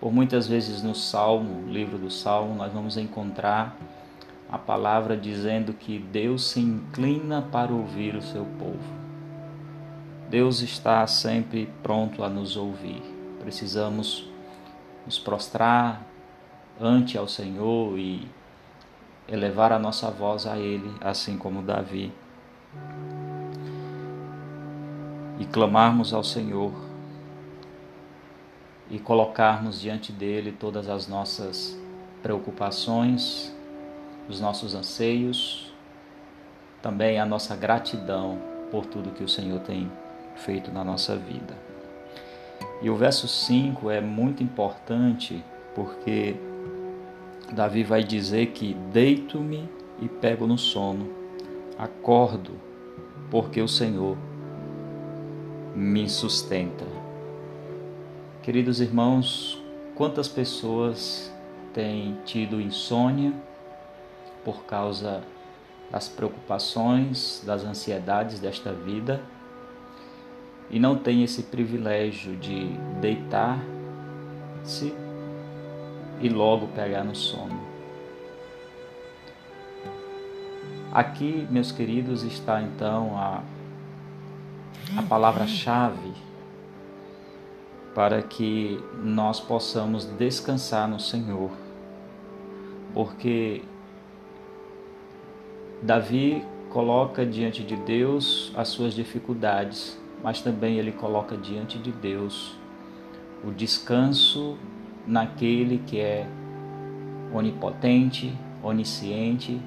[0.00, 3.76] Por muitas vezes no Salmo, livro do Salmo, nós vamos encontrar
[4.50, 8.92] a palavra dizendo que Deus se inclina para ouvir o seu povo.
[10.28, 13.02] Deus está sempre pronto a nos ouvir.
[13.38, 14.28] Precisamos
[15.06, 16.04] nos prostrar
[16.80, 18.28] ante ao Senhor e
[19.28, 22.12] elevar a nossa voz a Ele, assim como Davi.
[25.38, 26.72] E clamarmos ao Senhor
[28.90, 31.78] e colocarmos diante dele todas as nossas
[32.22, 33.54] preocupações,
[34.28, 35.72] os nossos anseios,
[36.80, 38.38] também a nossa gratidão
[38.70, 39.90] por tudo que o Senhor tem
[40.36, 41.56] feito na nossa vida.
[42.82, 45.42] E o verso 5 é muito importante
[45.74, 46.36] porque
[47.52, 49.68] Davi vai dizer que deito-me
[50.00, 51.08] e pego no sono,
[51.78, 52.52] acordo
[53.30, 54.16] porque o Senhor
[55.74, 56.86] me sustenta.
[58.42, 59.60] Queridos irmãos,
[59.94, 61.32] quantas pessoas
[61.72, 63.32] têm tido insônia
[64.44, 65.22] por causa
[65.90, 69.20] das preocupações, das ansiedades desta vida
[70.70, 72.66] e não tem esse privilégio de
[73.00, 74.94] deitar-se
[76.20, 77.60] e logo pegar no sono.
[80.92, 83.42] Aqui, meus queridos, está então a,
[84.96, 86.12] a palavra-chave
[87.94, 91.50] para que nós possamos descansar no Senhor.
[92.92, 93.62] Porque
[95.82, 102.56] Davi coloca diante de Deus as suas dificuldades mas também ele coloca diante de Deus
[103.46, 104.56] o descanso
[105.06, 106.26] naquele que é
[107.30, 109.60] onipotente, onisciente,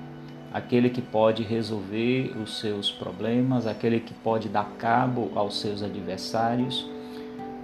[0.54, 6.90] aquele que pode resolver os seus problemas, aquele que pode dar cabo aos seus adversários,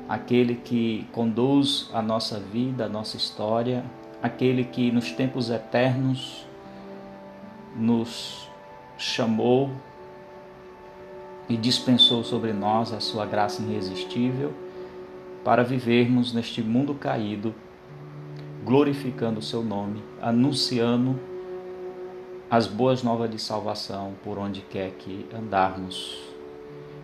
[0.07, 3.83] aquele que conduz a nossa vida, a nossa história,
[4.21, 6.45] aquele que nos tempos eternos
[7.75, 8.49] nos
[8.97, 9.71] chamou
[11.49, 14.53] e dispensou sobre nós a sua graça irresistível
[15.43, 17.53] para vivermos neste mundo caído,
[18.63, 21.19] glorificando o seu nome, anunciando
[22.49, 26.17] as boas novas de salvação por onde quer que andarmos.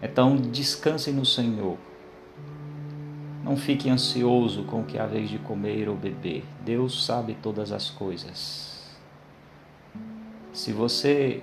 [0.02, 1.78] Então, descanse no Senhor.
[3.44, 6.44] Não fique ansioso com o que há vez de comer ou beber.
[6.64, 8.98] Deus sabe todas as coisas.
[10.54, 11.42] Se você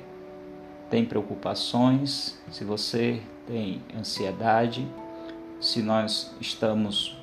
[0.90, 4.86] tem preocupações, se você tem ansiedade,
[5.60, 7.16] se nós estamos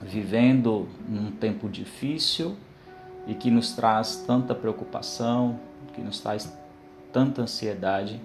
[0.00, 2.56] vivendo num tempo difícil
[3.26, 5.58] e que nos traz tanta preocupação,
[5.98, 6.56] que nos traz
[7.12, 8.20] tanta ansiedade,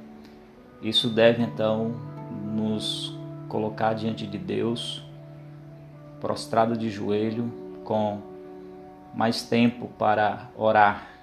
[0.82, 1.94] isso deve então
[2.54, 3.18] nos
[3.50, 5.04] colocar diante de Deus,
[6.22, 7.52] prostrado de joelho,
[7.84, 8.22] com
[9.14, 11.14] mais tempo para orar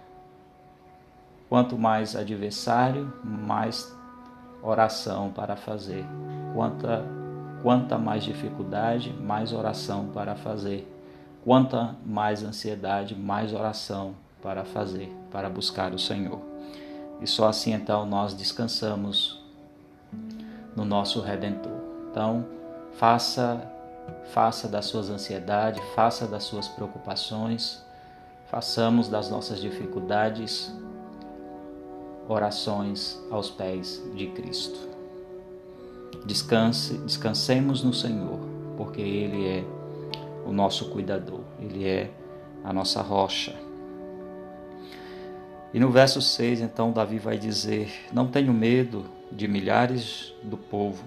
[1.51, 3.93] Quanto mais adversário, mais
[4.63, 6.07] oração para fazer.
[6.55, 7.05] Quanta,
[7.61, 10.89] quanta mais dificuldade, mais oração para fazer.
[11.43, 16.41] Quanta mais ansiedade, mais oração para fazer, para buscar o Senhor.
[17.21, 19.41] E só assim então nós descansamos
[20.75, 21.81] no nosso Redentor.
[22.11, 22.47] Então,
[22.93, 23.71] faça
[24.33, 27.83] faça das suas ansiedades, faça das suas preocupações,
[28.47, 30.73] façamos das nossas dificuldades
[32.29, 34.79] orações aos pés de Cristo.
[36.25, 38.39] Descanse, descansemos no Senhor,
[38.77, 39.65] porque Ele é
[40.47, 42.11] o nosso cuidador, Ele é
[42.65, 43.55] a nossa rocha.
[45.73, 51.05] E no verso 6, então, Davi vai dizer: Não tenho medo de milhares do povo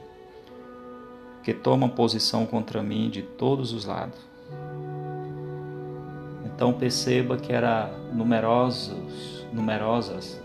[1.43, 4.19] que tomam posição contra mim de todos os lados.
[6.45, 10.41] Então perceba que era numerosos, numerosas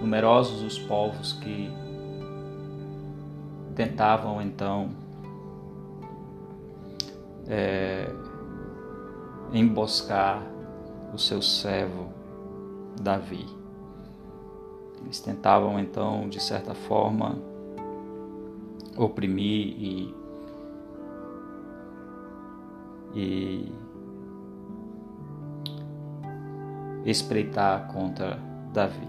[0.00, 1.70] Numerosos os povos que
[3.74, 4.90] tentavam então
[7.46, 8.10] é,
[9.52, 10.42] emboscar
[11.12, 12.19] o seu servo
[13.00, 13.46] Davi.
[15.02, 17.38] Eles tentavam então, de certa forma,
[18.96, 20.14] oprimir e,
[23.14, 23.72] e
[27.04, 28.38] espreitar contra
[28.72, 29.08] Davi.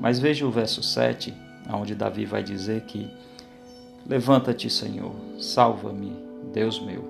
[0.00, 1.34] Mas veja o verso 7,
[1.70, 3.10] onde Davi vai dizer que
[4.06, 6.12] Levanta-te, Senhor, salva-me,
[6.52, 7.08] Deus meu,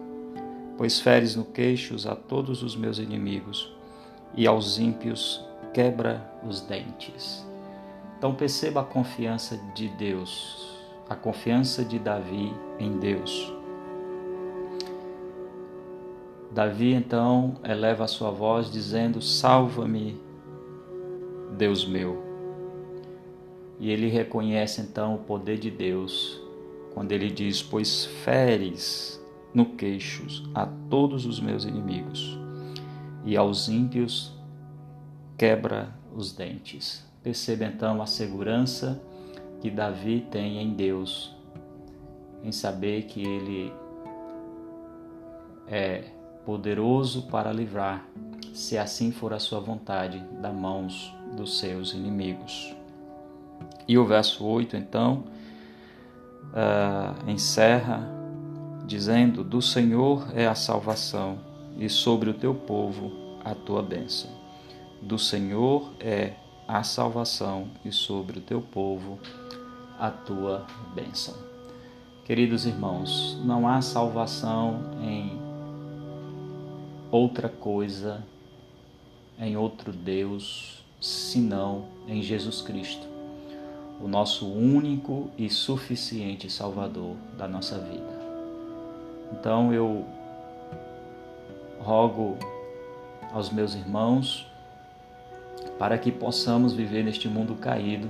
[0.79, 3.75] pois feres no queixos a todos os meus inimigos
[4.37, 7.45] e aos ímpios quebra os dentes.
[8.17, 13.53] Então perceba a confiança de Deus, a confiança de Davi em Deus.
[16.51, 20.17] Davi então eleva a sua voz dizendo: Salva-me,
[21.59, 22.23] Deus meu.
[23.81, 26.41] E ele reconhece então o poder de Deus
[26.95, 29.21] quando ele diz: Pois feres
[29.53, 32.39] no queixos a todos os meus inimigos,
[33.25, 34.33] e aos ímpios
[35.37, 37.05] quebra os dentes.
[37.23, 39.01] Perceba então a segurança
[39.61, 41.35] que Davi tem em Deus,
[42.43, 43.73] em saber que ele
[45.67, 46.05] é
[46.45, 48.07] poderoso para livrar,
[48.53, 52.75] se assim for a sua vontade, das mãos dos seus inimigos.
[53.89, 55.25] E o verso 8, então,
[56.53, 58.07] uh, encerra
[58.87, 61.39] dizendo: Do Senhor é a salvação,
[61.79, 63.11] e sobre o teu povo
[63.45, 64.44] a tua bênção.
[65.05, 66.33] Do Senhor é
[66.67, 69.19] a salvação, e sobre o teu povo
[69.99, 71.35] a tua bênção.
[72.25, 75.39] Queridos irmãos, não há salvação em
[77.11, 78.25] outra coisa,
[79.39, 83.07] em outro Deus, senão em Jesus Cristo
[84.01, 88.19] o nosso único e suficiente Salvador da nossa vida.
[89.33, 90.07] Então eu
[91.79, 92.39] rogo
[93.35, 94.54] aos meus irmãos
[95.79, 98.09] para que possamos viver neste mundo caído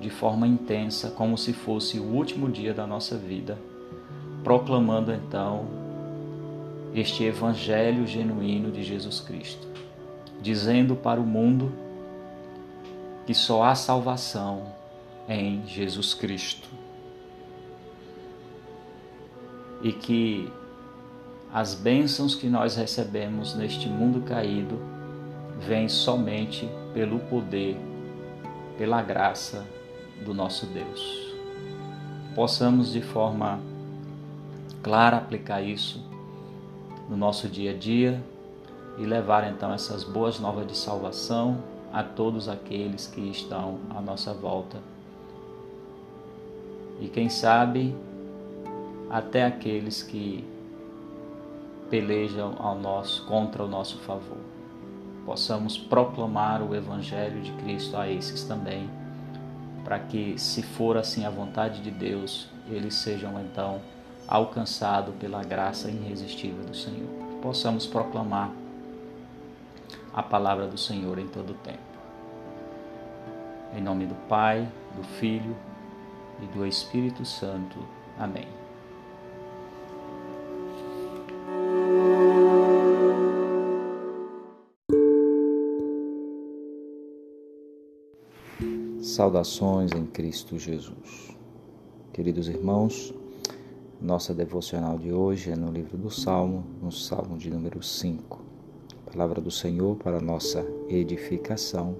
[0.00, 3.58] de forma intensa, como se fosse o último dia da nossa vida,
[4.44, 5.66] proclamando então
[6.94, 9.66] este Evangelho genuíno de Jesus Cristo,
[10.40, 11.72] dizendo para o mundo
[13.26, 14.72] que só há salvação
[15.28, 16.68] em Jesus Cristo.
[19.82, 20.50] E que
[21.52, 24.78] as bênçãos que nós recebemos neste mundo caído
[25.58, 27.76] vêm somente pelo poder,
[28.76, 29.66] pela graça
[30.24, 31.34] do nosso Deus.
[32.34, 33.60] Possamos de forma
[34.82, 36.04] clara aplicar isso
[37.08, 38.22] no nosso dia a dia
[38.96, 41.58] e levar então essas boas novas de salvação
[41.92, 44.78] a todos aqueles que estão à nossa volta
[47.00, 47.94] e quem sabe
[49.08, 50.44] até aqueles que
[51.88, 54.57] pelejam ao nosso contra o nosso favor.
[55.28, 58.88] Possamos proclamar o evangelho de Cristo a esses também,
[59.84, 63.78] para que, se for assim a vontade de Deus, eles sejam então
[64.26, 67.10] alcançados pela graça irresistível do Senhor.
[67.42, 68.50] Possamos proclamar
[70.14, 71.78] a palavra do Senhor em todo o tempo.
[73.76, 75.54] Em nome do Pai, do Filho
[76.40, 77.78] e do Espírito Santo.
[78.18, 78.57] Amém.
[89.18, 91.36] Saudações em Cristo Jesus.
[92.12, 93.12] Queridos irmãos,
[94.00, 98.40] nossa devocional de hoje é no livro do Salmo, no Salmo de número 5.
[99.04, 101.96] A palavra do Senhor para nossa edificação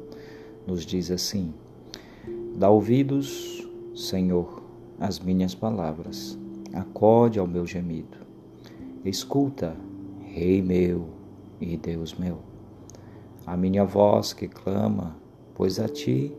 [0.65, 1.53] nos diz assim:
[2.55, 4.63] Dá ouvidos Senhor,
[5.01, 6.39] as minhas palavras,
[6.73, 8.17] acode ao meu gemido.
[9.05, 9.77] Escuta,
[10.23, 11.09] Rei meu
[11.61, 12.39] e Deus meu,
[13.45, 15.17] a minha voz que clama,
[15.57, 16.33] pois a ti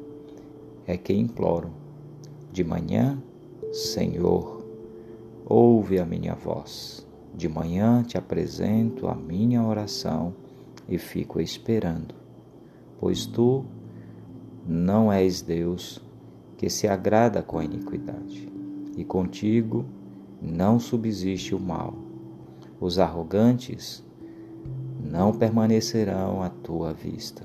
[0.90, 1.70] é que imploro.
[2.52, 3.22] De manhã,
[3.72, 4.66] Senhor,
[5.46, 7.08] ouve a minha voz.
[7.36, 10.34] De manhã te apresento a minha oração
[10.88, 12.16] e fico esperando,
[13.00, 13.64] pois tu
[14.68, 16.04] não és Deus
[16.58, 18.52] que se agrada com a iniquidade,
[18.98, 19.86] e contigo
[20.42, 21.94] não subsiste o mal.
[22.82, 24.04] Os arrogantes
[25.00, 27.44] não permanecerão à tua vista.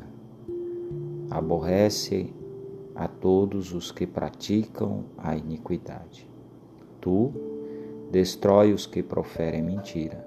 [1.30, 2.32] Aborrece
[2.94, 6.28] a todos os que praticam a iniquidade.
[7.00, 7.32] Tu
[8.10, 10.24] destrói os que proferem mentira.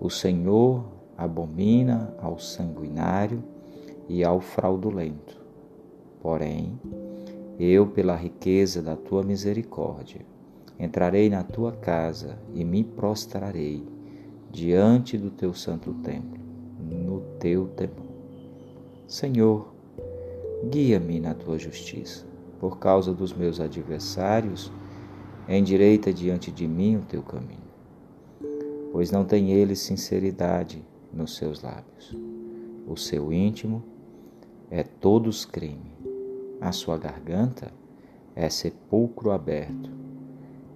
[0.00, 0.84] O Senhor
[1.16, 3.42] abomina ao sanguinário
[4.08, 5.40] e ao fraudulento.
[6.20, 6.78] Porém,
[7.58, 10.22] eu, pela riqueza da tua misericórdia,
[10.78, 13.86] entrarei na tua casa e me prostrarei
[14.50, 16.40] diante do teu santo templo,
[16.80, 18.10] no teu temor.
[19.06, 19.74] Senhor,
[20.68, 22.26] guia-me na tua justiça,
[22.58, 24.70] por causa dos meus adversários,
[25.48, 27.58] endireita diante de mim o teu caminho,
[28.92, 32.16] pois não tem eles sinceridade nos seus lábios.
[32.86, 33.82] O seu íntimo
[34.70, 35.90] é todos crime.
[36.60, 37.72] A sua garganta
[38.36, 39.90] é sepulcro aberto,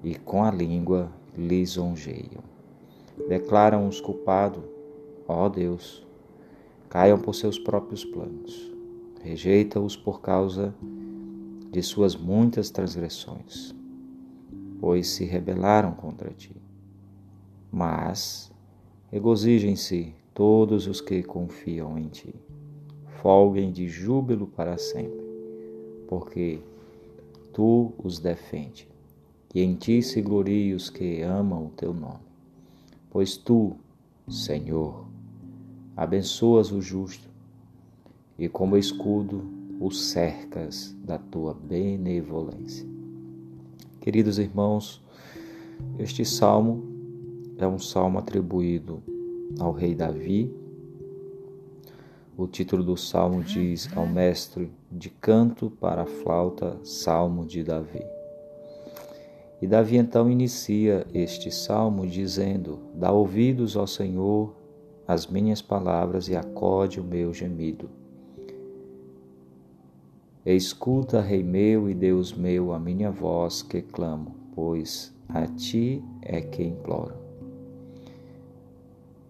[0.02, 2.42] e com a língua lisonjeiam.
[3.28, 4.62] Declaram os culpados,
[5.28, 6.06] ó Deus,
[6.88, 8.73] caiam por seus próprios planos.
[9.24, 10.74] Rejeita-os por causa
[11.72, 13.74] de suas muitas transgressões,
[14.78, 16.54] pois se rebelaram contra ti.
[17.72, 18.52] Mas
[19.10, 22.34] regozijem-se todos os que confiam em ti.
[23.22, 25.24] Folguem de júbilo para sempre,
[26.06, 26.60] porque
[27.50, 28.86] tu os defende,
[29.54, 32.20] e em ti se gloriem os que amam o teu nome.
[33.08, 33.74] Pois tu,
[34.28, 35.06] Senhor,
[35.96, 37.32] abençoas o justo,
[38.38, 39.44] e como escudo
[39.80, 42.86] o cercas da tua benevolência.
[44.00, 45.02] Queridos irmãos,
[45.98, 46.84] este salmo
[47.58, 49.02] é um salmo atribuído
[49.58, 50.54] ao rei Davi.
[52.36, 58.04] O título do salmo diz ao mestre de canto para a flauta, Salmo de Davi.
[59.62, 64.54] E Davi então inicia este salmo dizendo: Dá ouvidos ao Senhor
[65.06, 67.88] as minhas palavras e acode o meu gemido.
[70.46, 76.42] Escuta, Rei meu e Deus meu, a minha voz que clamo, pois a ti é
[76.42, 77.14] que imploro.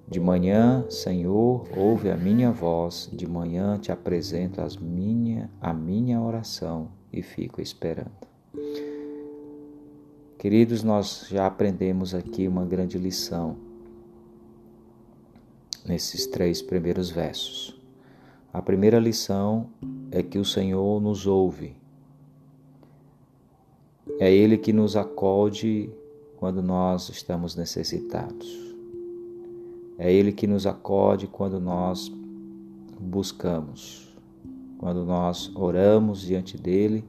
[0.09, 6.21] De manhã, Senhor, ouve a minha voz, de manhã te apresento as minha, a minha
[6.21, 8.11] oração e fico esperando.
[10.37, 13.57] Queridos, nós já aprendemos aqui uma grande lição
[15.87, 17.84] nesses três primeiros versos.
[18.55, 19.67] A primeira lição
[20.13, 21.75] é que o Senhor nos ouve.
[24.21, 25.91] É Ele que nos acode
[26.37, 28.77] quando nós estamos necessitados.
[29.99, 32.13] É Ele que nos acode quando nós
[33.01, 34.17] buscamos,
[34.79, 37.05] quando nós oramos diante dEle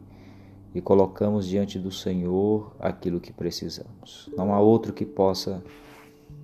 [0.73, 4.31] e colocamos diante do Senhor aquilo que precisamos.
[4.35, 5.63] Não há outro que possa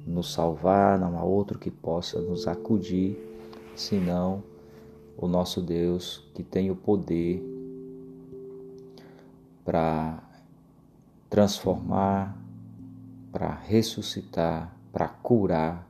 [0.06, 3.18] nos salvar, não há outro que possa nos acudir,
[3.76, 4.43] senão
[5.22, 7.41] o nosso Deus que tem o poder
[9.63, 10.22] para
[11.30, 12.36] transformar,
[13.32, 15.88] para ressuscitar, para curar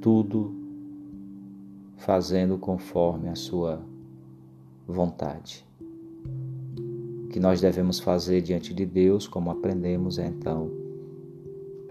[0.00, 0.54] tudo
[1.96, 3.82] fazendo conforme a sua
[4.86, 5.66] vontade.
[7.24, 10.70] O que nós devemos fazer diante de Deus, como aprendemos, é então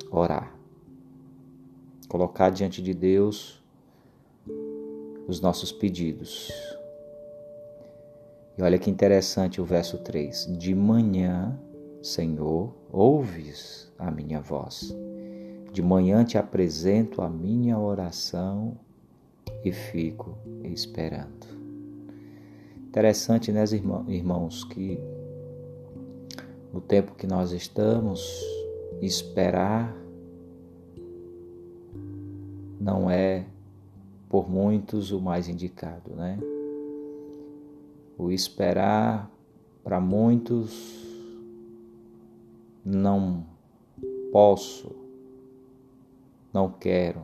[0.10, 0.56] orar.
[2.08, 3.59] Colocar diante de Deus
[5.30, 6.52] os nossos pedidos.
[8.58, 11.58] E olha que interessante o verso 3: De manhã,
[12.02, 14.96] Senhor, ouves a minha voz.
[15.72, 18.76] De manhã te apresento a minha oração
[19.64, 21.48] e fico esperando.
[22.88, 23.64] Interessante, né,
[24.08, 25.00] irmãos, que
[26.74, 28.44] no tempo que nós estamos,
[29.00, 29.96] esperar
[32.80, 33.46] não é
[34.30, 36.40] por muitos o mais indicado, né?
[38.18, 39.30] O esperar
[39.84, 41.04] para muitos
[42.86, 43.46] não
[44.32, 45.00] posso
[46.54, 47.22] não quero.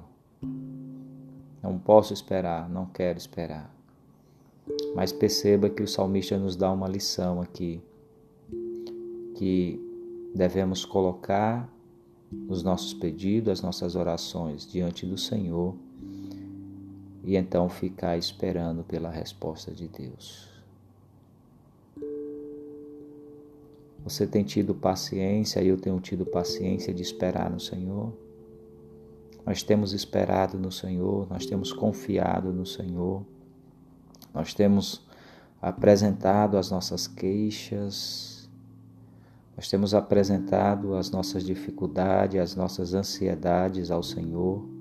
[1.61, 3.73] Não posso esperar, não quero esperar.
[4.95, 7.81] Mas perceba que o salmista nos dá uma lição aqui,
[9.35, 9.79] que
[10.33, 11.69] devemos colocar
[12.47, 15.75] os nossos pedidos, as nossas orações diante do Senhor
[17.25, 20.47] e então ficar esperando pela resposta de Deus.
[24.03, 28.13] Você tem tido paciência, eu tenho tido paciência de esperar no Senhor?
[29.43, 33.25] Nós temos esperado no Senhor, nós temos confiado no Senhor,
[34.31, 35.03] nós temos
[35.59, 38.47] apresentado as nossas queixas,
[39.57, 44.74] nós temos apresentado as nossas dificuldades, as nossas ansiedades ao Senhor.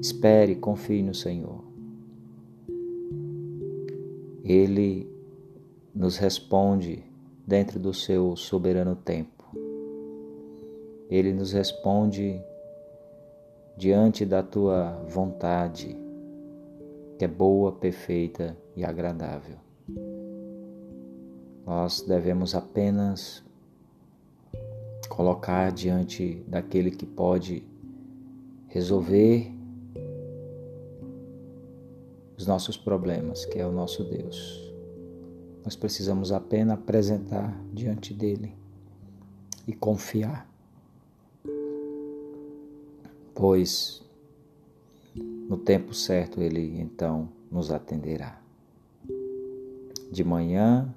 [0.00, 1.64] Espere, confie no Senhor.
[4.44, 5.10] Ele
[5.94, 7.02] nos responde
[7.46, 9.44] dentro do seu soberano tempo.
[11.08, 12.40] Ele nos responde
[13.76, 15.96] diante da tua vontade,
[17.18, 19.56] que é boa, perfeita e agradável.
[21.64, 23.44] Nós devemos apenas
[25.08, 27.64] colocar diante daquele que pode
[28.68, 29.55] resolver
[32.46, 34.72] os nossos problemas, que é o nosso Deus.
[35.64, 38.54] Nós precisamos apenas apresentar diante dele
[39.66, 40.48] e confiar
[43.36, 44.02] pois
[45.48, 48.40] no tempo certo ele então nos atenderá.
[50.10, 50.94] De manhã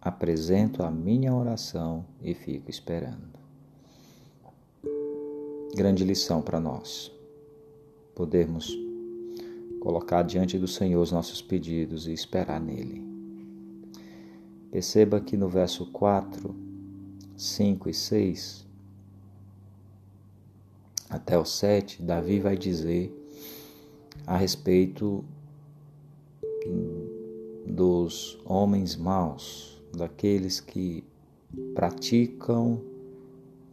[0.00, 3.38] apresento a minha oração e fico esperando.
[5.76, 7.12] Grande lição para nós,
[8.14, 8.81] podermos
[9.82, 13.04] colocar diante do Senhor os nossos pedidos e esperar nele.
[14.70, 16.54] Perceba que no verso 4,
[17.36, 18.64] 5 e 6,
[21.10, 23.12] até o 7, Davi vai dizer
[24.24, 25.24] a respeito
[27.66, 31.02] dos homens maus, daqueles que
[31.74, 32.80] praticam,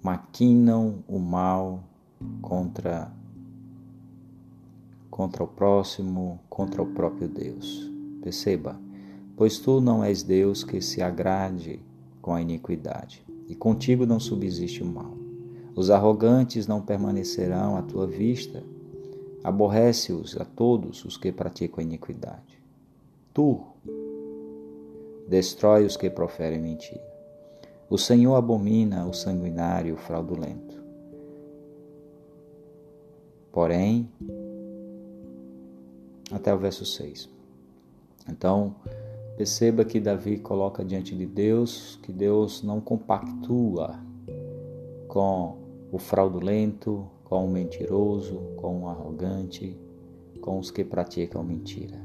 [0.01, 1.84] maquinam o mal
[2.41, 3.14] contra
[5.10, 7.89] contra o próximo, contra o próprio Deus.
[8.22, 8.80] Perceba,
[9.36, 11.80] pois tu não és Deus que se agrade
[12.22, 15.18] com a iniquidade, e contigo não subsiste o mal.
[15.76, 18.64] Os arrogantes não permanecerão à tua vista,
[19.43, 22.62] aborrece-os a todos os que praticam a iniquidade.
[23.34, 23.62] Tu
[25.28, 27.07] destrói os que proferem mentira.
[27.89, 30.84] O Senhor abomina o sanguinário e o fraudulento.
[33.51, 34.10] Porém,
[36.32, 37.30] até o verso 6.
[38.27, 38.75] Então,
[39.38, 43.99] perceba que Davi coloca diante de Deus que Deus não compactua
[45.07, 45.57] com
[45.91, 49.75] o fraudulento, com o mentiroso, com o arrogante,
[50.41, 51.99] com os que praticam mentira.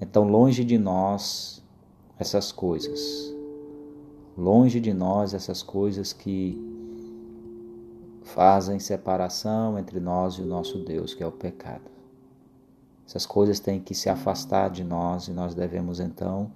[0.00, 1.62] Então, longe de nós
[2.18, 3.32] essas coisas.
[4.36, 6.60] Longe de nós essas coisas que
[8.22, 11.90] fazem separação entre nós e o nosso Deus, que é o pecado.
[13.06, 16.50] Essas coisas têm que se afastar de nós e nós devemos então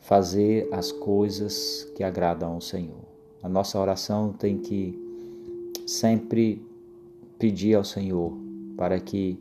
[0.00, 3.04] fazer as coisas que agradam ao Senhor.
[3.42, 4.98] A nossa oração tem que
[5.86, 6.64] sempre
[7.38, 8.32] pedir ao Senhor
[8.76, 9.38] para que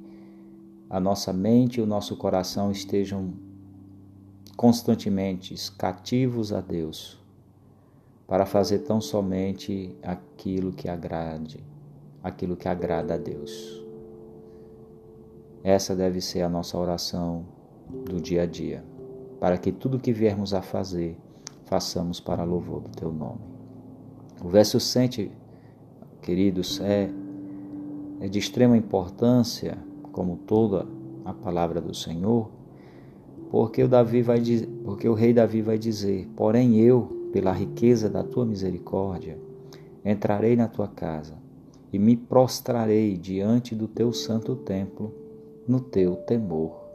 [0.89, 3.33] a nossa mente e o nosso coração estejam
[4.55, 7.17] constantemente cativos a Deus,
[8.27, 11.63] para fazer tão somente aquilo que agrade,
[12.23, 13.78] aquilo que agrada a Deus.
[15.63, 17.43] Essa deve ser a nossa oração
[18.05, 18.83] do dia a dia,
[19.39, 21.17] para que tudo que viermos a fazer,
[21.65, 23.41] façamos para louvor do teu nome.
[24.43, 25.29] O verso 7,
[26.21, 27.09] queridos, é,
[28.21, 29.77] é de extrema importância,
[30.13, 30.87] como toda
[31.25, 32.49] a palavra do Senhor,
[33.51, 34.41] porque o, Davi vai,
[34.83, 39.37] porque o rei Davi vai dizer: Porém eu, pela riqueza da tua misericórdia,
[40.05, 41.35] entrarei na tua casa
[41.91, 45.13] e me prostrarei diante do teu santo templo
[45.69, 46.89] no teu temor.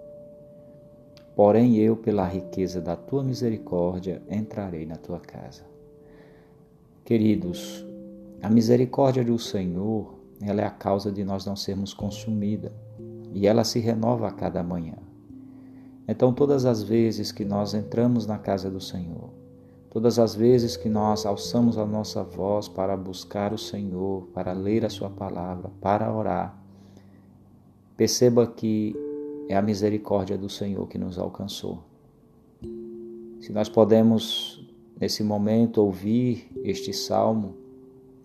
[1.36, 5.62] Porém, eu, pela riqueza da tua misericórdia, entrarei na tua casa.
[7.04, 7.86] Queridos,
[8.42, 12.72] a misericórdia do Senhor, ela é a causa de nós não sermos consumida
[13.32, 14.96] e ela se renova a cada manhã.
[16.08, 19.30] Então, todas as vezes que nós entramos na casa do Senhor,
[19.88, 24.84] todas as vezes que nós alçamos a nossa voz para buscar o Senhor, para ler
[24.84, 26.63] a Sua palavra, para orar,
[27.96, 28.96] Perceba que
[29.48, 31.84] é a misericórdia do Senhor que nos alcançou.
[33.40, 34.66] Se nós podemos,
[35.00, 37.54] nesse momento, ouvir este salmo,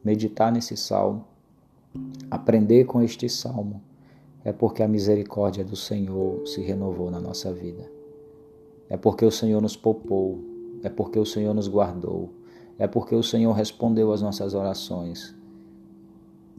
[0.04, 1.24] meditar nesse salmo,
[2.32, 3.82] aprender com este salmo,
[4.44, 7.92] é porque a misericórdia do Senhor se renovou na nossa vida.
[8.90, 10.40] É porque o Senhor nos poupou,
[10.82, 12.34] é porque o Senhor nos guardou,
[12.80, 15.38] é porque o Senhor respondeu às nossas orações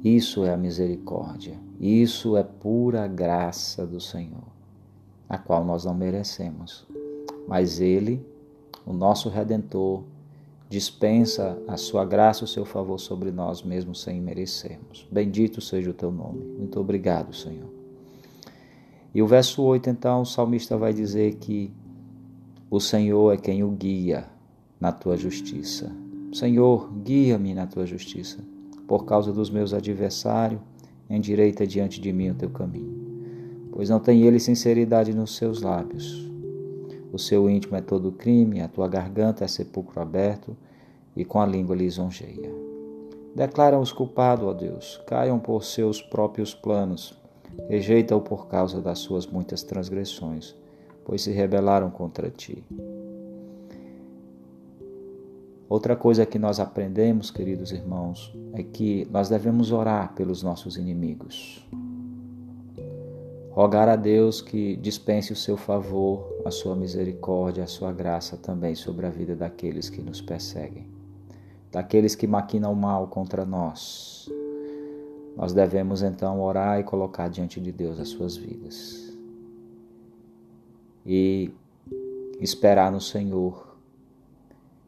[0.03, 4.49] isso é a misericórdia, isso é pura graça do Senhor,
[5.29, 6.87] a qual nós não merecemos.
[7.47, 8.25] Mas Ele,
[8.87, 10.03] o nosso Redentor,
[10.71, 15.07] dispensa a sua graça o seu favor sobre nós, mesmo sem merecermos.
[15.11, 16.45] Bendito seja o teu nome.
[16.59, 17.69] Muito obrigado, Senhor.
[19.15, 21.71] E o verso 8, então, o salmista vai dizer que
[22.71, 24.29] o Senhor é quem o guia
[24.81, 25.93] na tua justiça.
[26.33, 28.39] Senhor, guia-me na tua justiça
[28.91, 30.61] por causa dos meus adversários,
[31.09, 33.71] endireita diante de mim o teu caminho.
[33.71, 36.29] Pois não tem ele sinceridade nos seus lábios.
[37.13, 40.57] O seu íntimo é todo crime, a tua garganta é sepulcro aberto,
[41.15, 42.53] e com a língua lisonjeia.
[43.33, 47.17] Declara os culpados, ó Deus, caiam por seus próprios planos,
[47.69, 50.57] rejeita-o por causa das suas muitas transgressões,
[51.05, 52.65] pois se rebelaram contra ti.
[55.71, 61.65] Outra coisa que nós aprendemos, queridos irmãos, é que nós devemos orar pelos nossos inimigos.
[63.53, 68.75] Rogar a Deus que dispense o seu favor, a sua misericórdia, a sua graça também
[68.75, 70.89] sobre a vida daqueles que nos perseguem,
[71.71, 74.29] daqueles que maquinam mal contra nós.
[75.37, 79.17] nós devemos então orar e colocar diante de Deus as suas vidas.
[81.07, 81.53] E
[82.41, 83.70] esperar no Senhor.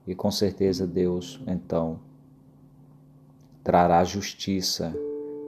[0.07, 2.01] E com certeza Deus então
[3.63, 4.95] trará justiça,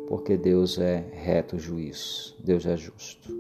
[0.07, 3.35] porque Deus é reto juiz, Deus é justo.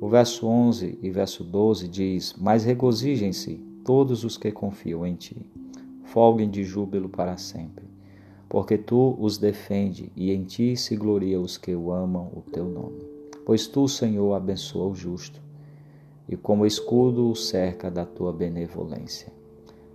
[0.00, 5.36] O verso 11 e verso 12 diz: Mas regozijem-se todos os que confiam em ti,
[6.04, 7.84] folguem de júbilo para sempre,
[8.48, 12.66] porque tu os defende e em ti se gloria os que o amam o teu
[12.66, 13.02] nome.
[13.44, 15.40] Pois tu, Senhor, abençoa o justo
[16.28, 19.37] e como escudo o cerca da tua benevolência.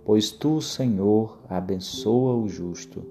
[0.04, 3.02] Pois tu, Senhor, abençoa o justo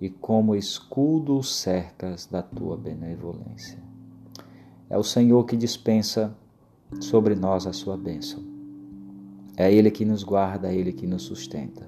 [0.00, 3.78] e como escudo o cercas da tua benevolência.
[4.88, 6.32] É o Senhor que dispensa
[7.00, 8.42] sobre nós a sua bênção.
[9.56, 11.86] É Ele que nos guarda, é Ele que nos sustenta.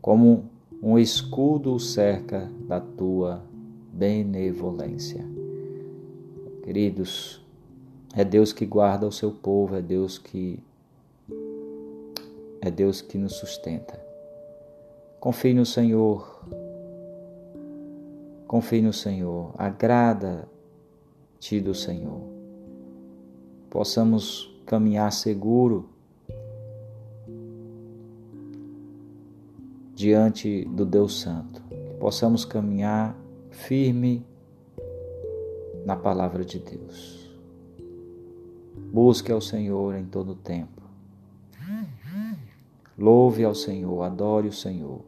[0.00, 0.44] Como
[0.82, 3.42] um escudo o cerca da tua
[3.92, 5.24] benevolência.
[6.62, 7.40] Queridos,
[8.14, 10.60] é Deus que guarda o seu povo, é Deus que
[12.66, 14.02] é Deus que nos sustenta.
[15.20, 16.42] Confie no Senhor.
[18.46, 19.52] Confie no Senhor.
[19.58, 22.22] Agrada-te do Senhor.
[23.68, 25.90] Possamos caminhar seguro
[29.94, 31.62] diante do Deus Santo.
[31.68, 33.16] Que possamos caminhar
[33.50, 34.24] firme
[35.84, 37.30] na palavra de Deus.
[38.92, 40.73] Busque ao Senhor em todo tempo.
[42.96, 45.00] Louve ao Senhor, adore o Senhor.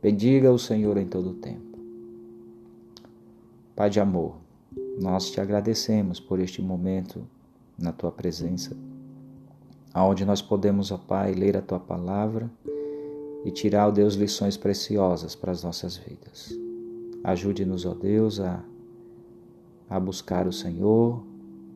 [0.00, 1.78] Bendiga o Senhor em todo tempo.
[3.74, 4.36] Pai de amor,
[5.00, 7.26] nós te agradecemos por este momento
[7.76, 8.76] na tua presença,
[9.92, 12.50] aonde nós podemos, ó Pai, ler a tua palavra
[13.44, 16.56] e tirar, ó Deus, lições preciosas para as nossas vidas.
[17.24, 18.64] Ajude-nos, ó Deus, a,
[19.90, 21.22] a buscar o Senhor,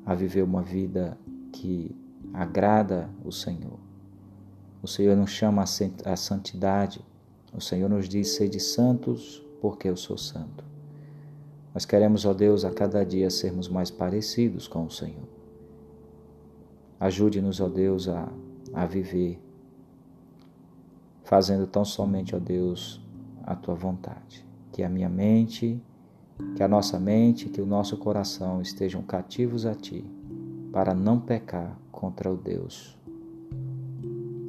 [0.06, 1.18] a viver uma vida
[1.52, 1.94] que
[2.32, 3.89] agrada o Senhor.
[4.82, 7.04] O Senhor nos chama a santidade.
[7.52, 10.64] O Senhor nos diz: sede santos, porque eu sou santo.
[11.74, 15.28] Nós queremos, ó Deus, a cada dia sermos mais parecidos com o Senhor.
[16.98, 18.28] Ajude-nos, ó Deus, a,
[18.74, 19.40] a viver,
[21.22, 23.00] fazendo tão somente, ó Deus,
[23.44, 24.44] a tua vontade.
[24.72, 25.80] Que a minha mente
[26.54, 30.04] que a nossa mente, que o nosso coração estejam cativos a Ti,
[30.72, 32.96] para não pecar contra o Deus,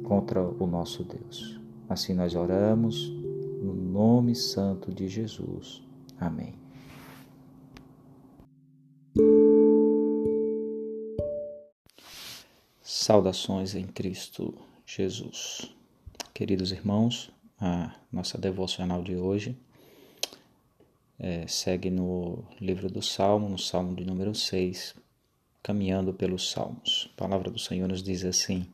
[0.02, 1.60] contra o nosso Deus.
[1.88, 3.08] Assim nós oramos,
[3.62, 5.82] no nome santo de Jesus.
[6.18, 6.54] Amém.
[12.80, 14.54] Saudações em Cristo
[14.86, 15.74] Jesus.
[16.32, 17.30] Queridos irmãos,
[17.60, 19.56] a nossa devocional de hoje
[21.18, 24.94] é, segue no livro do Salmo, no Salmo de número 6,
[25.62, 27.10] caminhando pelos Salmos.
[27.14, 28.66] A palavra do Senhor nos diz assim: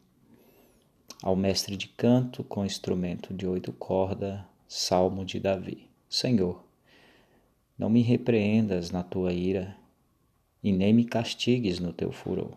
[1.23, 5.89] Ao mestre de canto com instrumento de oito cordas, Salmo de Davi.
[6.09, 6.65] Senhor,
[7.79, 9.77] não me repreendas na tua ira
[10.63, 12.57] e nem me castigues no teu furor.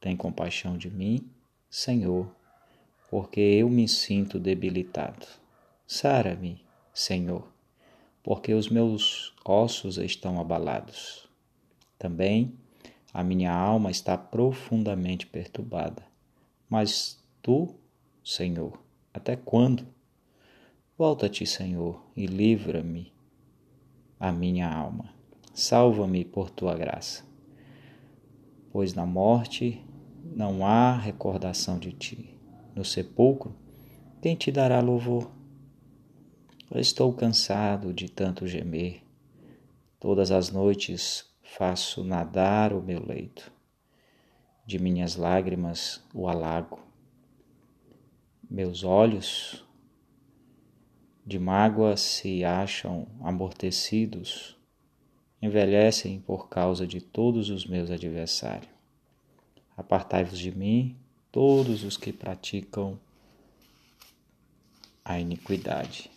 [0.00, 1.28] Tem compaixão de mim,
[1.70, 2.30] Senhor,
[3.10, 5.26] porque eu me sinto debilitado.
[5.86, 7.54] Sara-me, Senhor
[8.24, 11.28] porque os meus ossos estão abalados.
[11.98, 12.54] Também
[13.12, 16.02] a minha alma está profundamente perturbada.
[16.68, 17.78] Mas tu,
[18.24, 18.82] Senhor,
[19.12, 19.86] até quando?
[20.96, 23.12] Volta-te, Senhor, e livra-me
[24.18, 25.14] a minha alma.
[25.52, 27.22] Salva-me por tua graça.
[28.72, 29.84] Pois na morte
[30.24, 32.34] não há recordação de ti.
[32.74, 33.54] No sepulcro,
[34.22, 35.30] quem te dará louvor?
[36.74, 39.02] Estou cansado de tanto gemer.
[40.00, 43.52] Todas as noites faço nadar o meu leito.
[44.64, 46.83] De minhas lágrimas o alago.
[48.50, 49.64] Meus olhos
[51.26, 54.56] de mágoa se acham amortecidos,
[55.40, 58.72] envelhecem por causa de todos os meus adversários.
[59.76, 60.96] Apartai-vos de mim,
[61.32, 62.98] todos os que praticam
[65.04, 66.10] a iniquidade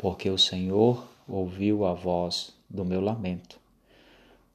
[0.00, 3.60] porque o Senhor ouviu a voz do meu lamento.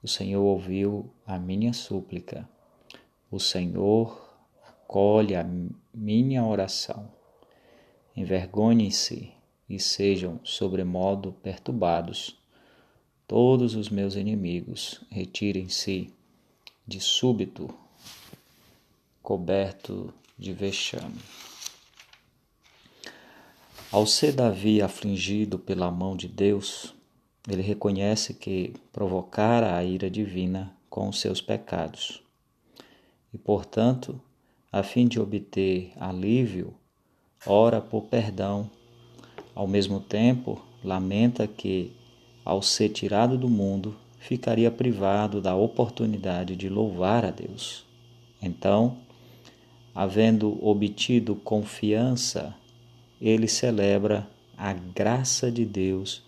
[0.02, 2.50] O Senhor ouviu a minha súplica.
[3.30, 4.25] O Senhor
[4.86, 5.46] acolhe a
[5.94, 7.12] minha oração.
[8.16, 9.34] Envergonhem-se
[9.68, 12.40] e sejam sobremodo perturbados.
[13.28, 16.14] Todos os meus inimigos retirem-se
[16.88, 17.68] de súbito,
[19.24, 21.20] coberto de vexame.
[23.92, 26.94] Ao ser Davi afligido pela mão de Deus,
[27.50, 32.22] ele reconhece que provocara a ira divina com os seus pecados.
[33.34, 34.22] E, portanto,
[34.76, 36.74] a fim de obter alívio,
[37.46, 38.70] ora por perdão.
[39.56, 41.94] Ao mesmo tempo, lamenta que,
[42.44, 47.86] ao ser tirado do mundo, ficaria privado da oportunidade de louvar a Deus.
[48.42, 48.98] Então,
[49.96, 52.54] havendo obtido confiança,
[53.22, 56.22] ele celebra a graça de Deus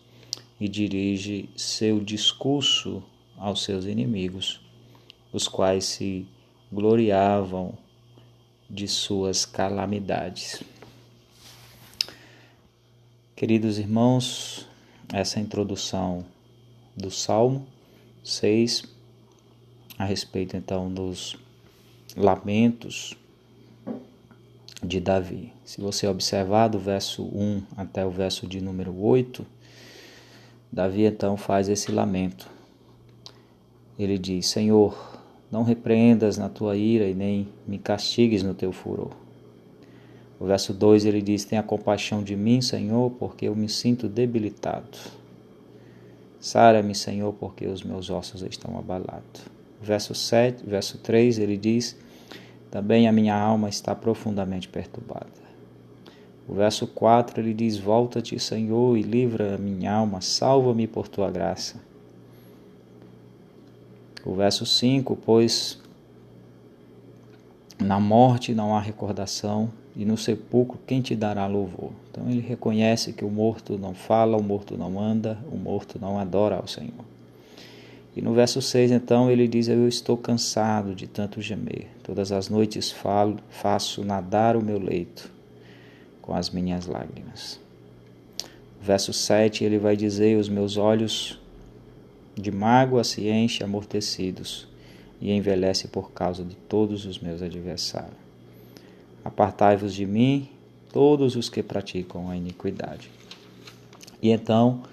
[0.57, 3.03] e dirige seu discurso
[3.37, 4.61] aos seus inimigos,
[5.33, 6.25] os quais se
[6.71, 7.77] gloriavam
[8.69, 10.63] de suas calamidades.
[13.35, 14.67] Queridos irmãos,
[15.13, 16.25] essa introdução
[16.95, 17.67] do Salmo
[18.23, 18.83] 6,
[19.97, 21.37] a respeito então dos
[22.15, 23.15] lamentos
[24.83, 25.53] de Davi.
[25.63, 29.45] Se você observar do verso 1 até o verso de número 8,
[30.71, 32.49] Davi então faz esse lamento.
[33.97, 35.16] Ele diz: Senhor,
[35.51, 39.11] não repreendas na tua ira e nem me castigues no teu furor.
[40.39, 44.97] O verso 2 ele diz: Tenha compaixão de mim, Senhor, porque eu me sinto debilitado.
[46.39, 49.45] Sara-me, Senhor, porque os meus ossos estão abalados.
[49.81, 51.97] Verso 7, verso 3 ele diz:
[52.69, 55.47] Também a minha alma está profundamente perturbada.
[56.47, 61.31] O verso 4 ele diz: Volta-te, Senhor, e livra a minha alma, salva-me por tua
[61.31, 61.81] graça.
[64.27, 65.79] O verso 5: Pois
[67.79, 71.91] na morte não há recordação, e no sepulcro quem te dará louvor?
[72.11, 76.19] Então ele reconhece que o morto não fala, o morto não anda, o morto não
[76.19, 77.05] adora ao Senhor.
[78.17, 81.87] E no verso 6, então, ele diz: Eu estou cansado de tanto gemer.
[82.03, 85.31] Todas as noites falo, faço nadar o meu leito
[86.21, 87.61] com as minhas lágrimas.
[88.81, 91.39] Verso 7 ele vai dizer: Os meus olhos
[92.39, 94.67] de mágoa se enchem amortecidos
[95.19, 98.15] e envelhece por causa de todos os meus adversários.
[99.23, 100.47] Apartai-vos de mim,
[100.91, 103.09] todos os que praticam a iniquidade.
[104.21, 104.83] E então,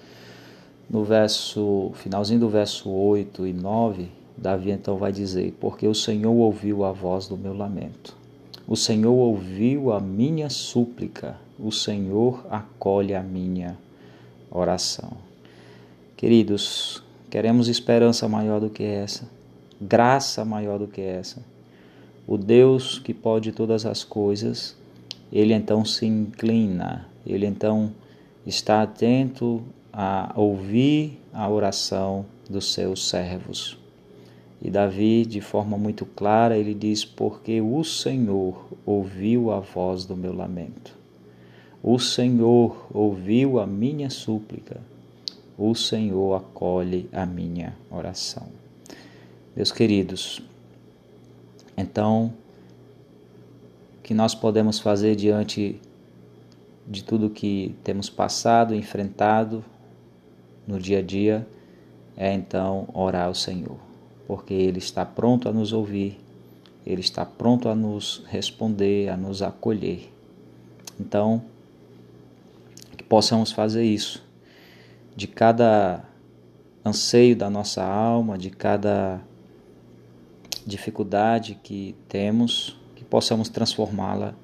[0.89, 6.33] no verso, finalzinho do verso 8 e 9, Davi então vai dizer: Porque o Senhor
[6.33, 8.25] ouviu a voz do meu lamento
[8.67, 13.77] o Senhor ouviu a minha súplica, o Senhor acolhe a minha
[14.49, 15.11] oração.
[16.17, 19.29] Queridos, queremos esperança maior do que essa,
[19.79, 21.43] graça maior do que essa.
[22.27, 24.75] O Deus que pode todas as coisas,
[25.31, 27.91] ele então se inclina, ele então
[28.45, 29.61] está atento
[29.91, 33.77] a ouvir a oração dos seus servos.
[34.61, 40.15] E Davi, de forma muito clara, ele diz: Porque o Senhor ouviu a voz do
[40.15, 40.97] meu lamento.
[41.83, 44.81] O Senhor ouviu a minha súplica.
[45.57, 48.47] O Senhor acolhe a minha oração.
[49.55, 50.41] Meus queridos,
[51.77, 52.33] então,
[53.97, 55.79] o que nós podemos fazer diante
[56.87, 59.63] de tudo que temos passado, enfrentado
[60.67, 61.47] no dia a dia,
[62.17, 63.85] é então orar ao Senhor
[64.27, 66.19] porque Ele está pronto a nos ouvir,
[66.85, 70.11] Ele está pronto a nos responder, a nos acolher.
[70.99, 71.43] Então,
[72.97, 74.23] que possamos fazer isso,
[75.15, 76.03] de cada
[76.83, 79.21] anseio da nossa alma, de cada
[80.65, 84.35] dificuldade que temos, que possamos transformá-la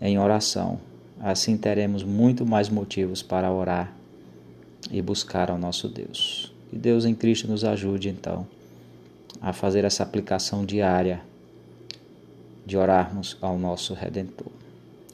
[0.00, 0.80] em oração.
[1.20, 3.92] Assim teremos muito mais motivos para orar
[4.90, 6.52] e buscar ao nosso Deus.
[6.70, 8.46] Que Deus em Cristo nos ajude então
[9.40, 11.22] a fazer essa aplicação diária
[12.64, 14.52] de orarmos ao nosso Redentor.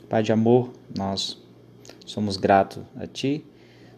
[0.09, 1.39] Pai de amor, nós
[2.05, 3.45] somos gratos a Ti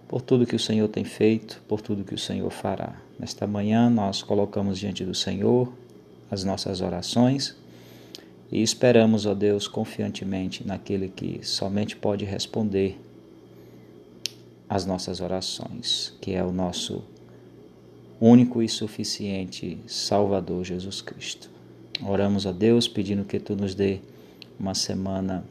[0.08, 2.96] por tudo que o Senhor tem feito, por tudo que o Senhor fará.
[3.18, 5.70] Nesta manhã nós colocamos diante do Senhor
[6.30, 7.54] as nossas orações
[8.50, 12.98] e esperamos, ó Deus, confiantemente naquele que somente pode responder
[14.66, 17.04] às nossas orações, que é o nosso
[18.18, 21.50] único e suficiente Salvador Jesus Cristo.
[22.02, 24.00] Oramos a Deus pedindo que tu nos dê
[24.58, 25.44] uma semana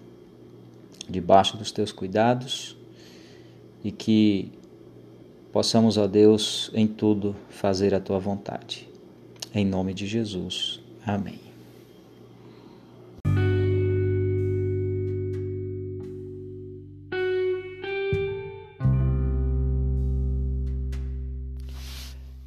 [1.08, 2.76] debaixo dos teus cuidados
[3.84, 4.51] e que
[5.51, 8.88] possamos, ó Deus, em tudo fazer a tua vontade.
[9.53, 10.80] Em nome de Jesus.
[11.05, 11.39] Amém.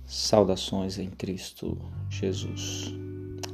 [0.07, 1.77] Saudações em Cristo
[2.09, 2.95] Jesus.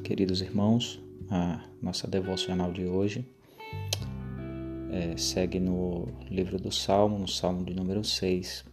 [0.05, 3.25] Queridos irmãos, a nossa devocional de hoje
[4.91, 8.65] é, segue no livro do Salmo, no Salmo de número 6,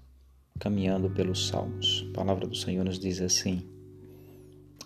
[0.60, 2.06] caminhando pelos salmos.
[2.10, 3.62] A palavra do Senhor nos diz assim: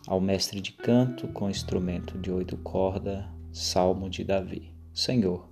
[0.06, 4.72] Ao mestre de canto com instrumento de oito cordas, salmo de Davi.
[4.94, 5.48] Senhor,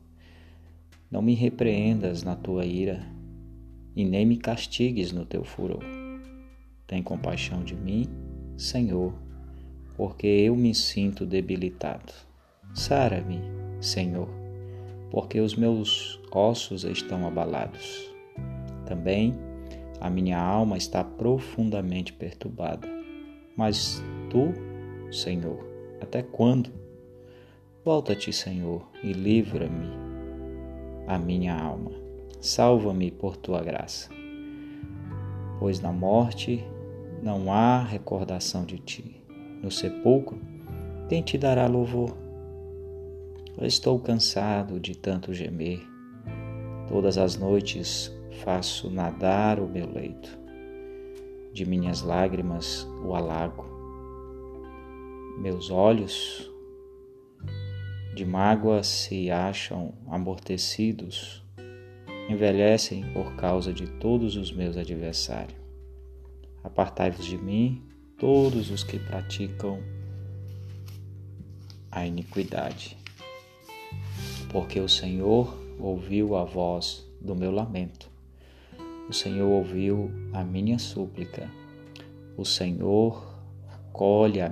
[1.11, 3.05] não me repreendas na tua ira
[3.95, 5.83] e nem me castigues no teu furor.
[6.87, 8.07] Tem compaixão de mim,
[8.57, 9.13] Senhor,
[9.95, 12.13] porque eu me sinto debilitado.
[12.73, 13.39] Sara-me,
[13.79, 14.44] Senhor,
[15.15, 18.13] porque os meus ossos estão abalados.
[18.85, 19.33] Também
[20.01, 22.85] a minha alma está profundamente perturbada.
[23.55, 24.51] Mas tu,
[25.09, 25.65] Senhor,
[26.01, 26.69] até quando?
[27.85, 29.87] Volta-te, Senhor, e livra-me
[31.07, 31.91] a minha alma.
[32.41, 34.09] Salva-me por tua graça.
[35.59, 36.61] Pois na morte
[37.23, 39.23] não há recordação de ti.
[39.63, 40.37] No sepulcro,
[41.07, 42.24] quem te dará louvor?
[43.57, 45.81] Eu estou cansado de tanto gemer.
[46.89, 48.11] Todas as noites
[48.43, 50.37] faço nadar o meu leito.
[51.53, 53.65] De minhas lágrimas o alago.
[55.39, 56.51] Meus olhos
[58.13, 61.43] de mágoa se acham amortecidos,
[62.29, 65.59] envelhecem por causa de todos os meus adversários.
[66.63, 67.83] Apartai-vos de mim,
[68.17, 69.79] todos os que praticam
[71.91, 72.97] a iniquidade,
[74.49, 78.15] porque o Senhor ouviu a voz do meu lamento
[79.07, 81.47] o Senhor ouviu a minha súplica.
[82.35, 83.23] O Senhor
[83.71, 84.51] acolhe a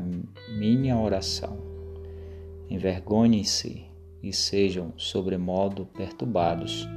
[0.50, 1.58] minha oração.
[2.70, 3.84] Envergonhem-se
[4.22, 6.88] e sejam sobremodo perturbados.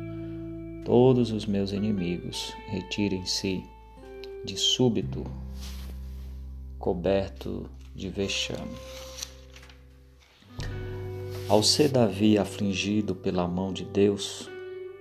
[0.85, 3.65] Todos os meus inimigos retirem-se
[4.45, 5.25] de súbito,
[6.79, 8.77] coberto de vexame.
[11.49, 14.51] Ao ser Davi afligido pela mão de Deus,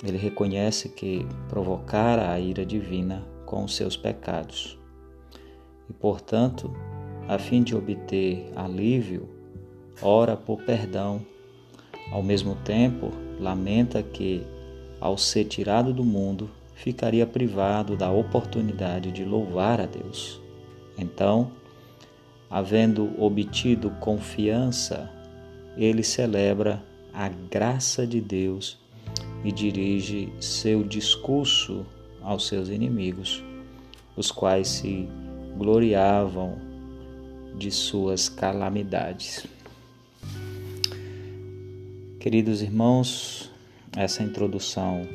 [0.03, 4.77] ele reconhece que provocara a ira divina com os seus pecados.
[5.89, 6.71] E, portanto,
[7.27, 9.27] a fim de obter alívio,
[9.99, 11.19] ora por perdão.
[12.11, 14.45] Ao mesmo tempo, lamenta que,
[15.01, 20.39] ao ser tirado do mundo, ficaria privado da oportunidade de louvar a Deus.
[20.95, 21.51] Então,
[22.51, 25.14] havendo obtido confiança,
[25.77, 28.77] ele celebra a graça de Deus
[29.43, 31.85] e dirige seu discurso
[32.21, 33.43] aos seus inimigos,
[34.15, 35.07] os quais se
[35.57, 36.57] gloriavam
[37.57, 39.45] de suas calamidades.
[42.19, 43.51] Queridos irmãos,
[43.95, 45.07] essa introdução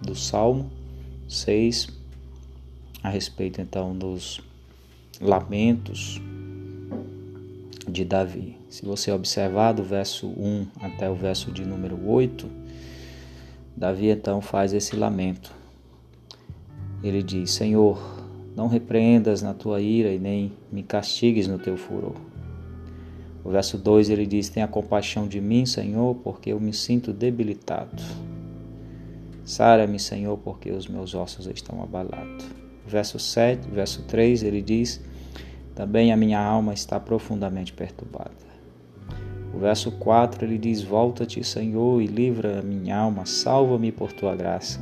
[0.00, 0.70] do Salmo
[1.28, 1.88] 6,
[3.02, 4.40] a respeito então dos
[5.20, 6.20] lamentos
[7.88, 8.58] de Davi.
[8.68, 12.48] Se você observar do verso 1 até o verso de número 8,
[13.76, 15.52] Davi então faz esse lamento.
[17.02, 17.98] Ele diz: Senhor,
[18.56, 22.16] não repreendas na tua ira e nem me castigues no teu furor.
[23.44, 28.02] O verso 2 ele diz: Tenha compaixão de mim, Senhor, porque eu me sinto debilitado.
[29.44, 32.44] Sara-me, Senhor, porque os meus ossos estão abalados.
[32.84, 35.00] Verso 7, verso 3 ele diz:
[35.76, 38.32] Também a minha alma está profundamente perturbada.
[39.54, 44.34] O verso 4 ele diz: Volta-te, Senhor, e livra a minha alma, salva-me por tua
[44.34, 44.80] graça.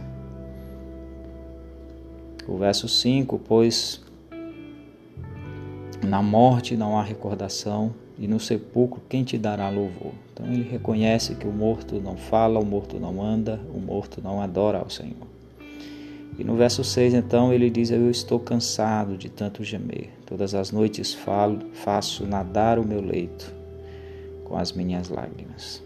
[2.46, 4.02] O verso 5: Pois
[6.00, 10.12] na morte não há recordação, e no sepulcro quem te dará louvor?
[10.32, 14.40] Então ele reconhece que o morto não fala, o morto não anda, o morto não
[14.40, 15.33] adora ao Senhor.
[16.38, 20.10] E no verso 6, então, ele diz: Eu estou cansado de tanto gemer.
[20.26, 23.54] Todas as noites falo, faço nadar o meu leito
[24.44, 25.82] com as minhas lágrimas.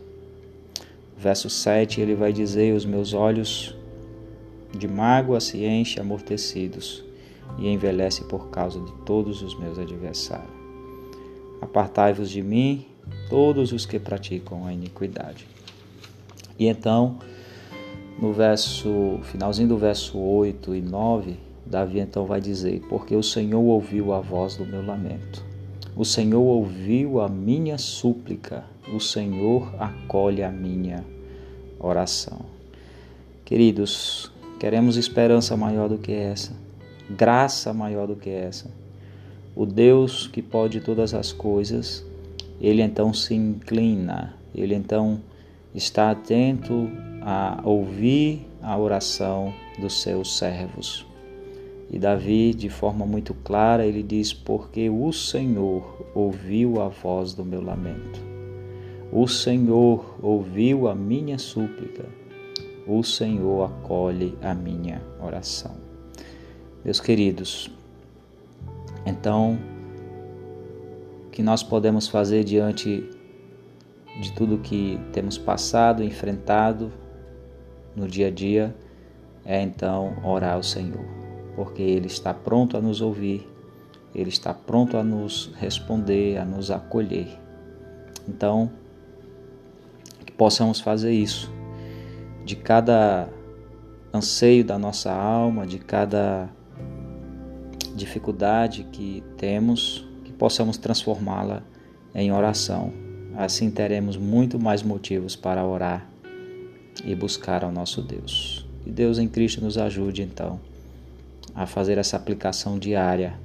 [1.17, 3.75] Verso 7 ele vai dizer: Os meus olhos
[4.77, 7.05] de mágoa se enchem amortecidos
[7.59, 10.57] e envelhece por causa de todos os meus adversários.
[11.61, 12.87] Apartai-vos de mim,
[13.29, 15.47] todos os que praticam a iniquidade.
[16.59, 17.19] E então,
[18.19, 23.61] no verso, finalzinho do verso 8 e 9, Davi então vai dizer: Porque o Senhor
[23.61, 25.49] ouviu a voz do meu lamento
[25.99, 28.63] o Senhor ouviu a minha súplica,
[28.95, 31.05] o Senhor acolhe a minha
[31.77, 32.39] oração.
[33.45, 36.53] Queridos, queremos esperança maior do que essa,
[37.11, 38.71] graça maior do que essa.
[39.57, 42.07] O Deus que pode todas as coisas,
[42.61, 45.21] ele então se inclina, ele então
[45.79, 46.91] está atento
[47.23, 51.07] a ouvir a oração dos seus servos.
[51.91, 57.45] E Davi, de forma muito clara, ele diz: Porque o Senhor ouviu a voz do
[57.45, 58.21] meu lamento.
[59.11, 62.05] O Senhor ouviu a minha súplica.
[62.87, 65.77] O Senhor acolhe a minha oração.
[66.85, 67.71] Meus queridos,
[69.07, 69.59] então,
[71.27, 73.09] o que nós podemos fazer diante
[74.21, 76.93] de tudo que temos passado, enfrentado
[77.95, 78.75] no dia a dia,
[79.45, 81.05] é então orar ao Senhor,
[81.55, 83.49] porque Ele está pronto a nos ouvir,
[84.15, 87.29] Ele está pronto a nos responder, a nos acolher.
[88.29, 88.71] Então,
[90.27, 91.51] que possamos fazer isso,
[92.45, 93.29] de cada
[94.13, 96.51] anseio da nossa alma, de cada
[97.95, 101.63] dificuldade que temos, que possamos transformá-la
[102.15, 103.08] em oração.
[103.39, 106.05] Assim teremos muito mais motivos para orar
[107.05, 108.67] e buscar ao nosso Deus.
[108.83, 110.59] Que Deus em Cristo nos ajude então
[111.55, 113.39] a fazer essa aplicação diária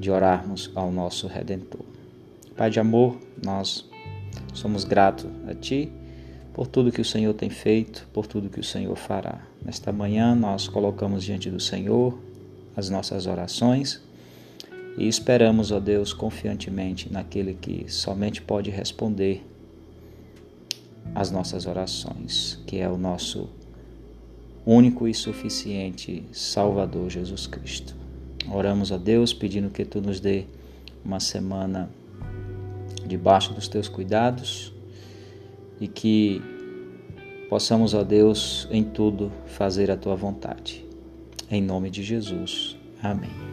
[0.00, 1.86] de orarmos ao nosso Redentor.
[2.56, 3.88] Pai de amor, nós
[4.52, 5.92] somos gratos a Ti
[6.52, 9.38] por tudo que o Senhor tem feito, por tudo que o Senhor fará.
[9.64, 12.18] Nesta manhã nós colocamos diante do Senhor
[12.76, 14.02] as nossas orações
[14.98, 19.46] e esperamos, ó Deus, confiantemente naquele que somente pode responder
[21.14, 23.48] às nossas orações, que é o nosso
[24.66, 27.94] único e suficiente Salvador Jesus Cristo.
[28.52, 30.46] Oramos a Deus pedindo que tu nos dê
[31.04, 31.88] uma semana
[33.06, 34.72] debaixo dos teus cuidados
[35.80, 36.42] e que
[37.48, 40.84] possamos, ó Deus, em tudo fazer a tua vontade.
[41.48, 42.76] Em nome de Jesus.
[43.00, 43.47] Amém.